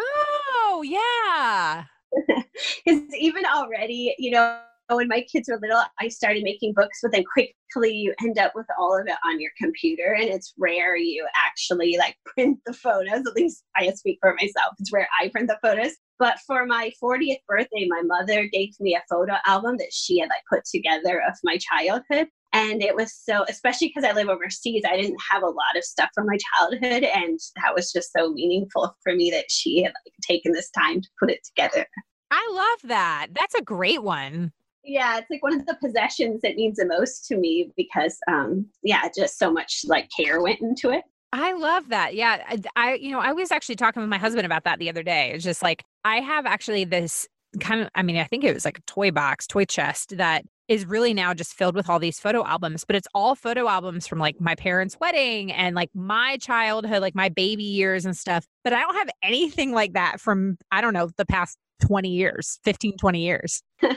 oh, 0.00 0.82
yeah. 0.84 1.84
Because 2.84 3.02
even 3.16 3.44
already, 3.46 4.14
you 4.18 4.32
know, 4.32 4.60
when 4.90 5.08
my 5.08 5.24
kids 5.30 5.48
were 5.48 5.58
little, 5.60 5.82
I 6.00 6.08
started 6.08 6.42
making 6.42 6.72
books, 6.74 6.98
but 7.02 7.12
then 7.12 7.24
quickly 7.32 7.92
you 7.92 8.14
end 8.22 8.38
up 8.38 8.52
with 8.54 8.66
all 8.78 8.98
of 8.98 9.06
it 9.06 9.16
on 9.24 9.40
your 9.40 9.50
computer. 9.60 10.16
And 10.18 10.28
it's 10.28 10.54
rare 10.58 10.96
you 10.96 11.26
actually 11.36 11.96
like 11.98 12.16
print 12.26 12.58
the 12.66 12.72
photos. 12.72 13.26
At 13.26 13.34
least 13.36 13.62
I 13.76 13.90
speak 13.92 14.18
for 14.20 14.34
myself. 14.34 14.74
It's 14.78 14.92
rare 14.92 15.08
I 15.20 15.28
print 15.28 15.48
the 15.48 15.58
photos. 15.62 15.92
But 16.18 16.38
for 16.46 16.66
my 16.66 16.90
40th 17.02 17.38
birthday, 17.46 17.86
my 17.88 18.02
mother 18.02 18.48
gave 18.52 18.70
me 18.80 18.96
a 18.96 19.04
photo 19.08 19.34
album 19.46 19.76
that 19.76 19.92
she 19.92 20.18
had 20.18 20.28
like 20.28 20.42
put 20.50 20.64
together 20.64 21.22
of 21.28 21.36
my 21.44 21.58
childhood. 21.58 22.28
And 22.52 22.82
it 22.82 22.94
was 22.94 23.14
so, 23.14 23.44
especially 23.48 23.88
because 23.88 24.08
I 24.08 24.14
live 24.14 24.28
overseas, 24.28 24.82
I 24.88 24.96
didn't 24.96 25.18
have 25.30 25.42
a 25.42 25.46
lot 25.46 25.76
of 25.76 25.84
stuff 25.84 26.08
from 26.14 26.26
my 26.26 26.38
childhood. 26.56 27.04
And 27.04 27.38
that 27.62 27.74
was 27.74 27.92
just 27.92 28.10
so 28.12 28.32
meaningful 28.32 28.96
for 29.02 29.14
me 29.14 29.30
that 29.30 29.50
she 29.50 29.82
had 29.82 29.92
like 30.06 30.14
taken 30.22 30.52
this 30.52 30.70
time 30.70 31.02
to 31.02 31.08
put 31.20 31.30
it 31.30 31.44
together. 31.44 31.86
I 32.30 32.50
love 32.52 32.88
that. 32.88 33.28
That's 33.32 33.54
a 33.54 33.62
great 33.62 34.02
one. 34.02 34.52
Yeah, 34.82 35.18
it's 35.18 35.28
like 35.30 35.42
one 35.42 35.54
of 35.54 35.66
the 35.66 35.76
possessions 35.82 36.40
that 36.42 36.56
means 36.56 36.78
the 36.78 36.86
most 36.86 37.26
to 37.26 37.36
me 37.36 37.70
because, 37.76 38.16
um, 38.28 38.66
yeah, 38.82 39.08
just 39.14 39.38
so 39.38 39.52
much 39.52 39.82
like 39.86 40.08
care 40.16 40.40
went 40.40 40.60
into 40.60 40.90
it. 40.90 41.04
I 41.32 41.52
love 41.52 41.90
that. 41.90 42.14
Yeah. 42.14 42.42
I, 42.48 42.58
I, 42.76 42.94
you 42.94 43.10
know, 43.10 43.20
I 43.20 43.32
was 43.32 43.50
actually 43.50 43.76
talking 43.76 44.00
with 44.00 44.08
my 44.08 44.16
husband 44.16 44.46
about 44.46 44.64
that 44.64 44.78
the 44.78 44.88
other 44.88 45.02
day. 45.02 45.32
It's 45.34 45.44
just 45.44 45.62
like, 45.62 45.84
I 46.04 46.20
have 46.20 46.46
actually 46.46 46.84
this 46.84 47.28
kind 47.60 47.82
of, 47.82 47.90
I 47.94 48.02
mean, 48.02 48.16
I 48.16 48.24
think 48.24 48.44
it 48.44 48.54
was 48.54 48.64
like 48.64 48.78
a 48.78 48.82
toy 48.82 49.10
box, 49.10 49.46
toy 49.46 49.66
chest 49.66 50.16
that 50.16 50.46
is 50.68 50.86
really 50.86 51.14
now 51.14 51.34
just 51.34 51.54
filled 51.54 51.74
with 51.74 51.88
all 51.88 51.98
these 51.98 52.20
photo 52.20 52.44
albums, 52.44 52.84
but 52.84 52.94
it's 52.94 53.08
all 53.14 53.34
photo 53.34 53.68
albums 53.68 54.06
from 54.06 54.18
like 54.18 54.40
my 54.40 54.54
parents' 54.54 54.96
wedding 55.00 55.50
and 55.50 55.74
like 55.74 55.90
my 55.94 56.36
childhood, 56.38 57.00
like 57.00 57.14
my 57.14 57.28
baby 57.28 57.64
years 57.64 58.04
and 58.04 58.16
stuff. 58.16 58.46
But 58.64 58.74
I 58.74 58.80
don't 58.80 58.94
have 58.94 59.08
anything 59.22 59.72
like 59.72 59.94
that 59.94 60.20
from, 60.20 60.58
I 60.70 60.80
don't 60.80 60.92
know, 60.92 61.10
the 61.16 61.26
past 61.26 61.58
20 61.80 62.10
years, 62.10 62.58
15, 62.64 62.98
20 62.98 63.20
years. 63.20 63.62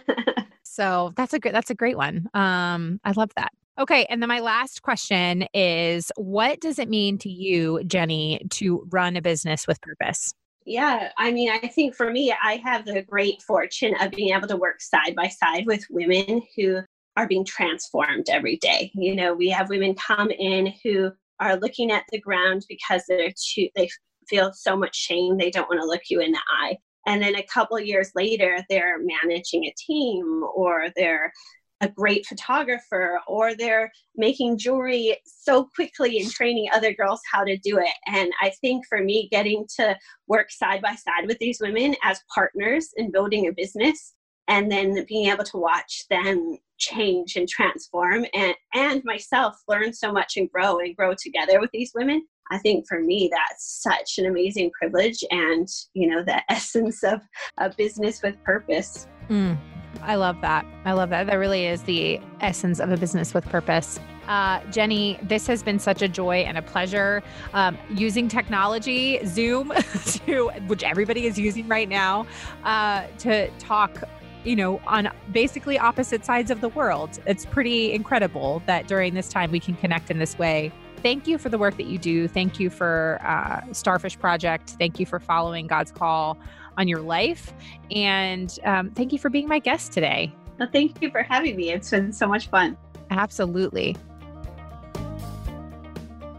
so 0.63 1.13
that's 1.17 1.33
a 1.33 1.39
good, 1.39 1.53
that's 1.53 1.69
a 1.69 1.75
great 1.75 1.97
one. 1.97 2.27
Um, 2.33 2.99
I 3.03 3.11
love 3.11 3.31
that. 3.35 3.51
Okay. 3.79 4.05
And 4.09 4.21
then 4.21 4.29
my 4.29 4.39
last 4.39 4.81
question 4.81 5.45
is 5.53 6.11
what 6.15 6.59
does 6.59 6.77
it 6.77 6.89
mean 6.89 7.17
to 7.19 7.29
you, 7.29 7.83
Jenny, 7.85 8.45
to 8.51 8.85
run 8.91 9.15
a 9.15 9.21
business 9.21 9.65
with 9.67 9.81
purpose? 9.81 10.33
Yeah, 10.65 11.11
I 11.17 11.31
mean, 11.31 11.49
I 11.49 11.67
think 11.67 11.95
for 11.95 12.11
me, 12.11 12.31
I 12.31 12.57
have 12.63 12.85
the 12.85 13.01
great 13.01 13.41
fortune 13.41 13.95
of 13.99 14.11
being 14.11 14.33
able 14.35 14.47
to 14.47 14.57
work 14.57 14.79
side 14.81 15.15
by 15.15 15.27
side 15.27 15.65
with 15.65 15.85
women 15.89 16.43
who 16.55 16.81
are 17.17 17.27
being 17.27 17.45
transformed 17.45 18.29
every 18.29 18.57
day. 18.57 18.91
You 18.93 19.15
know, 19.15 19.33
we 19.33 19.49
have 19.49 19.69
women 19.69 19.95
come 19.95 20.29
in 20.29 20.73
who 20.83 21.11
are 21.39 21.57
looking 21.57 21.91
at 21.91 22.05
the 22.11 22.19
ground 22.19 22.65
because 22.69 23.03
they're 23.07 23.33
too, 23.35 23.69
they 23.75 23.89
feel 24.27 24.53
so 24.53 24.77
much 24.77 24.95
shame 24.95 25.37
they 25.37 25.49
don't 25.49 25.67
want 25.67 25.81
to 25.81 25.87
look 25.87 26.03
you 26.09 26.21
in 26.21 26.31
the 26.31 26.41
eye. 26.61 26.77
And 27.07 27.21
then 27.21 27.35
a 27.35 27.43
couple 27.43 27.79
years 27.79 28.11
later, 28.15 28.63
they're 28.69 28.99
managing 28.99 29.65
a 29.65 29.73
team 29.75 30.43
or 30.55 30.89
they're 30.95 31.33
a 31.81 31.89
great 31.89 32.25
photographer 32.25 33.19
or 33.27 33.55
they're 33.55 33.91
making 34.15 34.57
jewelry 34.57 35.17
so 35.25 35.67
quickly 35.75 36.19
and 36.19 36.31
training 36.31 36.69
other 36.73 36.93
girls 36.93 37.21
how 37.31 37.43
to 37.43 37.57
do 37.57 37.79
it. 37.79 37.93
And 38.07 38.31
I 38.41 38.51
think 38.61 38.85
for 38.87 39.03
me, 39.03 39.27
getting 39.31 39.65
to 39.77 39.97
work 40.27 40.51
side 40.51 40.81
by 40.81 40.95
side 40.95 41.27
with 41.27 41.39
these 41.39 41.59
women 41.59 41.95
as 42.03 42.21
partners 42.33 42.89
in 42.97 43.11
building 43.11 43.47
a 43.47 43.51
business 43.51 44.13
and 44.47 44.71
then 44.71 45.05
being 45.07 45.29
able 45.29 45.43
to 45.45 45.57
watch 45.57 46.03
them 46.09 46.57
change 46.77 47.35
and 47.35 47.47
transform 47.47 48.25
and, 48.33 48.53
and 48.73 49.01
myself 49.05 49.55
learn 49.67 49.93
so 49.93 50.11
much 50.11 50.35
and 50.35 50.51
grow 50.51 50.79
and 50.79 50.95
grow 50.95 51.13
together 51.13 51.59
with 51.59 51.69
these 51.71 51.91
women 51.93 52.25
i 52.49 52.57
think 52.57 52.87
for 52.87 52.99
me 52.99 53.29
that's 53.31 53.81
such 53.83 54.17
an 54.17 54.25
amazing 54.25 54.71
privilege 54.71 55.23
and 55.29 55.67
you 55.93 56.07
know 56.07 56.23
the 56.23 56.41
essence 56.51 57.03
of 57.03 57.21
a 57.59 57.69
business 57.69 58.23
with 58.23 58.43
purpose 58.43 59.07
mm. 59.31 59.57
I 60.01 60.15
love 60.15 60.41
that. 60.41 60.65
I 60.85 60.93
love 60.93 61.09
that. 61.09 61.27
That 61.27 61.35
really 61.35 61.67
is 61.67 61.83
the 61.83 62.19
essence 62.39 62.79
of 62.79 62.91
a 62.91 62.97
business 62.97 63.33
with 63.33 63.45
purpose. 63.45 63.99
Uh, 64.27 64.61
Jenny, 64.71 65.19
this 65.21 65.47
has 65.47 65.63
been 65.63 65.79
such 65.79 66.01
a 66.01 66.07
joy 66.07 66.37
and 66.37 66.57
a 66.57 66.61
pleasure 66.61 67.21
um, 67.53 67.77
using 67.89 68.27
technology, 68.27 69.19
Zoom, 69.25 69.73
to, 70.05 70.49
which 70.67 70.83
everybody 70.83 71.25
is 71.25 71.37
using 71.37 71.67
right 71.67 71.89
now, 71.89 72.25
uh, 72.63 73.05
to 73.19 73.49
talk 73.59 74.03
you 74.43 74.55
know, 74.55 74.81
on 74.87 75.07
basically 75.31 75.77
opposite 75.77 76.25
sides 76.25 76.49
of 76.49 76.61
the 76.61 76.69
world. 76.69 77.19
It's 77.27 77.45
pretty 77.45 77.93
incredible 77.93 78.63
that 78.65 78.87
during 78.87 79.13
this 79.13 79.29
time 79.29 79.51
we 79.51 79.59
can 79.59 79.75
connect 79.75 80.09
in 80.09 80.17
this 80.17 80.37
way. 80.39 80.71
Thank 81.03 81.27
you 81.27 81.37
for 81.37 81.49
the 81.49 81.57
work 81.57 81.77
that 81.77 81.87
you 81.87 81.97
do. 81.97 82.27
Thank 82.27 82.59
you 82.59 82.69
for 82.69 83.19
uh, 83.23 83.61
Starfish 83.71 84.17
Project. 84.19 84.71
Thank 84.79 84.99
you 84.99 85.05
for 85.05 85.19
following 85.19 85.67
God's 85.67 85.91
call 85.91 86.39
on 86.77 86.87
your 86.87 87.01
life. 87.01 87.53
And 87.91 88.57
um, 88.63 88.91
thank 88.91 89.11
you 89.13 89.19
for 89.19 89.29
being 89.29 89.47
my 89.47 89.59
guest 89.59 89.91
today. 89.91 90.33
Well, 90.59 90.69
thank 90.71 91.01
you 91.01 91.09
for 91.11 91.23
having 91.23 91.55
me. 91.55 91.71
It's 91.71 91.89
been 91.89 92.13
so 92.13 92.27
much 92.27 92.47
fun. 92.47 92.77
Absolutely. 93.09 93.95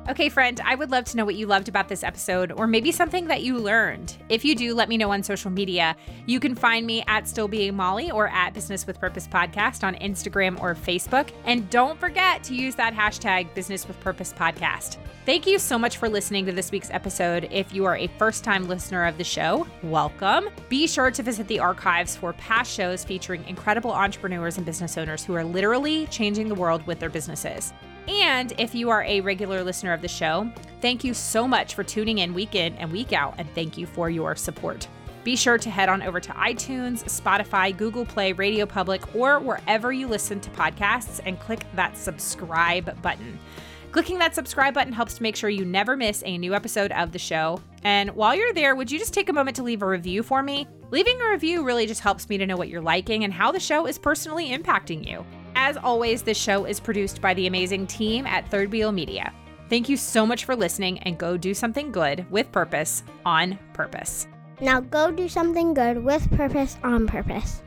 Okay, 0.08 0.28
friend, 0.28 0.60
I 0.64 0.74
would 0.74 0.90
love 0.90 1.04
to 1.04 1.16
know 1.16 1.24
what 1.24 1.36
you 1.36 1.46
loved 1.46 1.68
about 1.68 1.88
this 1.88 2.02
episode 2.02 2.50
or 2.50 2.66
maybe 2.66 2.90
something 2.90 3.28
that 3.28 3.44
you 3.44 3.56
learned. 3.56 4.16
If 4.28 4.44
you 4.44 4.56
do, 4.56 4.74
let 4.74 4.88
me 4.88 4.96
know 4.96 5.12
on 5.12 5.22
social 5.22 5.48
media. 5.48 5.94
You 6.26 6.40
can 6.40 6.56
find 6.56 6.84
me 6.84 7.04
at 7.06 7.28
Still 7.28 7.46
Being 7.46 7.76
Molly 7.76 8.10
or 8.10 8.26
at 8.26 8.52
Business 8.52 8.84
with 8.84 8.98
Purpose 8.98 9.28
Podcast 9.28 9.84
on 9.84 9.94
Instagram 9.94 10.60
or 10.60 10.74
Facebook. 10.74 11.30
And 11.44 11.70
don't 11.70 12.00
forget 12.00 12.42
to 12.44 12.54
use 12.54 12.74
that 12.74 12.94
hashtag 12.94 13.54
Business 13.54 13.86
with 13.86 13.98
Purpose 14.00 14.32
Podcast. 14.32 14.96
Thank 15.24 15.46
you 15.46 15.60
so 15.60 15.78
much 15.78 15.98
for 15.98 16.08
listening 16.08 16.46
to 16.46 16.52
this 16.52 16.72
week's 16.72 16.90
episode. 16.90 17.46
If 17.52 17.72
you 17.72 17.84
are 17.84 17.96
a 17.96 18.08
first 18.18 18.42
time 18.42 18.66
listener 18.66 19.06
of 19.06 19.18
the 19.18 19.24
show, 19.24 19.68
welcome. 19.84 20.48
Be 20.68 20.88
sure 20.88 21.12
to 21.12 21.22
visit 21.22 21.46
the 21.46 21.60
archives 21.60 22.16
for 22.16 22.32
past 22.32 22.72
shows 22.72 23.04
featuring 23.04 23.44
incredible 23.46 23.92
entrepreneurs 23.92 24.56
and 24.56 24.66
business 24.66 24.98
owners 24.98 25.24
who 25.24 25.34
are 25.34 25.44
literally 25.44 26.08
changing 26.08 26.48
the 26.48 26.56
world 26.56 26.84
with 26.88 26.98
their 26.98 27.08
businesses. 27.08 27.72
And 28.08 28.52
if 28.58 28.74
you 28.74 28.90
are 28.90 29.04
a 29.04 29.20
regular 29.20 29.62
listener 29.62 29.92
of 29.92 30.02
the 30.02 30.08
show, 30.08 30.50
thank 30.80 31.04
you 31.04 31.14
so 31.14 31.46
much 31.46 31.74
for 31.74 31.84
tuning 31.84 32.18
in 32.18 32.34
week 32.34 32.54
in 32.54 32.74
and 32.74 32.90
week 32.90 33.12
out, 33.12 33.34
and 33.38 33.48
thank 33.54 33.78
you 33.78 33.86
for 33.86 34.10
your 34.10 34.34
support. 34.34 34.88
Be 35.24 35.36
sure 35.36 35.56
to 35.56 35.70
head 35.70 35.88
on 35.88 36.02
over 36.02 36.18
to 36.18 36.32
iTunes, 36.32 37.04
Spotify, 37.04 37.76
Google 37.76 38.04
Play, 38.04 38.32
Radio 38.32 38.66
Public, 38.66 39.14
or 39.14 39.38
wherever 39.38 39.92
you 39.92 40.08
listen 40.08 40.40
to 40.40 40.50
podcasts 40.50 41.20
and 41.24 41.38
click 41.38 41.64
that 41.76 41.96
subscribe 41.96 43.00
button. 43.02 43.38
Clicking 43.92 44.18
that 44.18 44.34
subscribe 44.34 44.74
button 44.74 44.92
helps 44.92 45.14
to 45.14 45.22
make 45.22 45.36
sure 45.36 45.50
you 45.50 45.64
never 45.64 45.96
miss 45.96 46.22
a 46.24 46.38
new 46.38 46.54
episode 46.54 46.90
of 46.92 47.12
the 47.12 47.18
show. 47.18 47.60
And 47.84 48.10
while 48.12 48.34
you're 48.34 48.54
there, 48.54 48.74
would 48.74 48.90
you 48.90 48.98
just 48.98 49.14
take 49.14 49.28
a 49.28 49.34
moment 49.34 49.54
to 49.56 49.62
leave 49.62 49.82
a 49.82 49.86
review 49.86 50.22
for 50.22 50.42
me? 50.42 50.66
Leaving 50.90 51.20
a 51.20 51.30
review 51.30 51.62
really 51.62 51.86
just 51.86 52.00
helps 52.00 52.28
me 52.28 52.38
to 52.38 52.46
know 52.46 52.56
what 52.56 52.68
you're 52.68 52.80
liking 52.80 53.22
and 53.22 53.32
how 53.32 53.52
the 53.52 53.60
show 53.60 53.86
is 53.86 53.98
personally 53.98 54.48
impacting 54.48 55.06
you. 55.08 55.24
As 55.54 55.76
always, 55.76 56.22
this 56.22 56.38
show 56.38 56.64
is 56.64 56.80
produced 56.80 57.20
by 57.20 57.34
the 57.34 57.46
amazing 57.46 57.86
team 57.86 58.26
at 58.26 58.50
Third 58.50 58.72
Wheel 58.72 58.92
Media. 58.92 59.32
Thank 59.68 59.88
you 59.88 59.96
so 59.96 60.26
much 60.26 60.44
for 60.44 60.54
listening 60.54 60.98
and 61.00 61.18
go 61.18 61.36
do 61.36 61.54
something 61.54 61.92
good 61.92 62.30
with 62.30 62.52
purpose 62.52 63.02
on 63.24 63.58
purpose. 63.72 64.26
Now 64.60 64.80
go 64.80 65.10
do 65.10 65.28
something 65.28 65.74
good 65.74 66.04
with 66.04 66.30
purpose 66.30 66.76
on 66.82 67.06
purpose. 67.06 67.62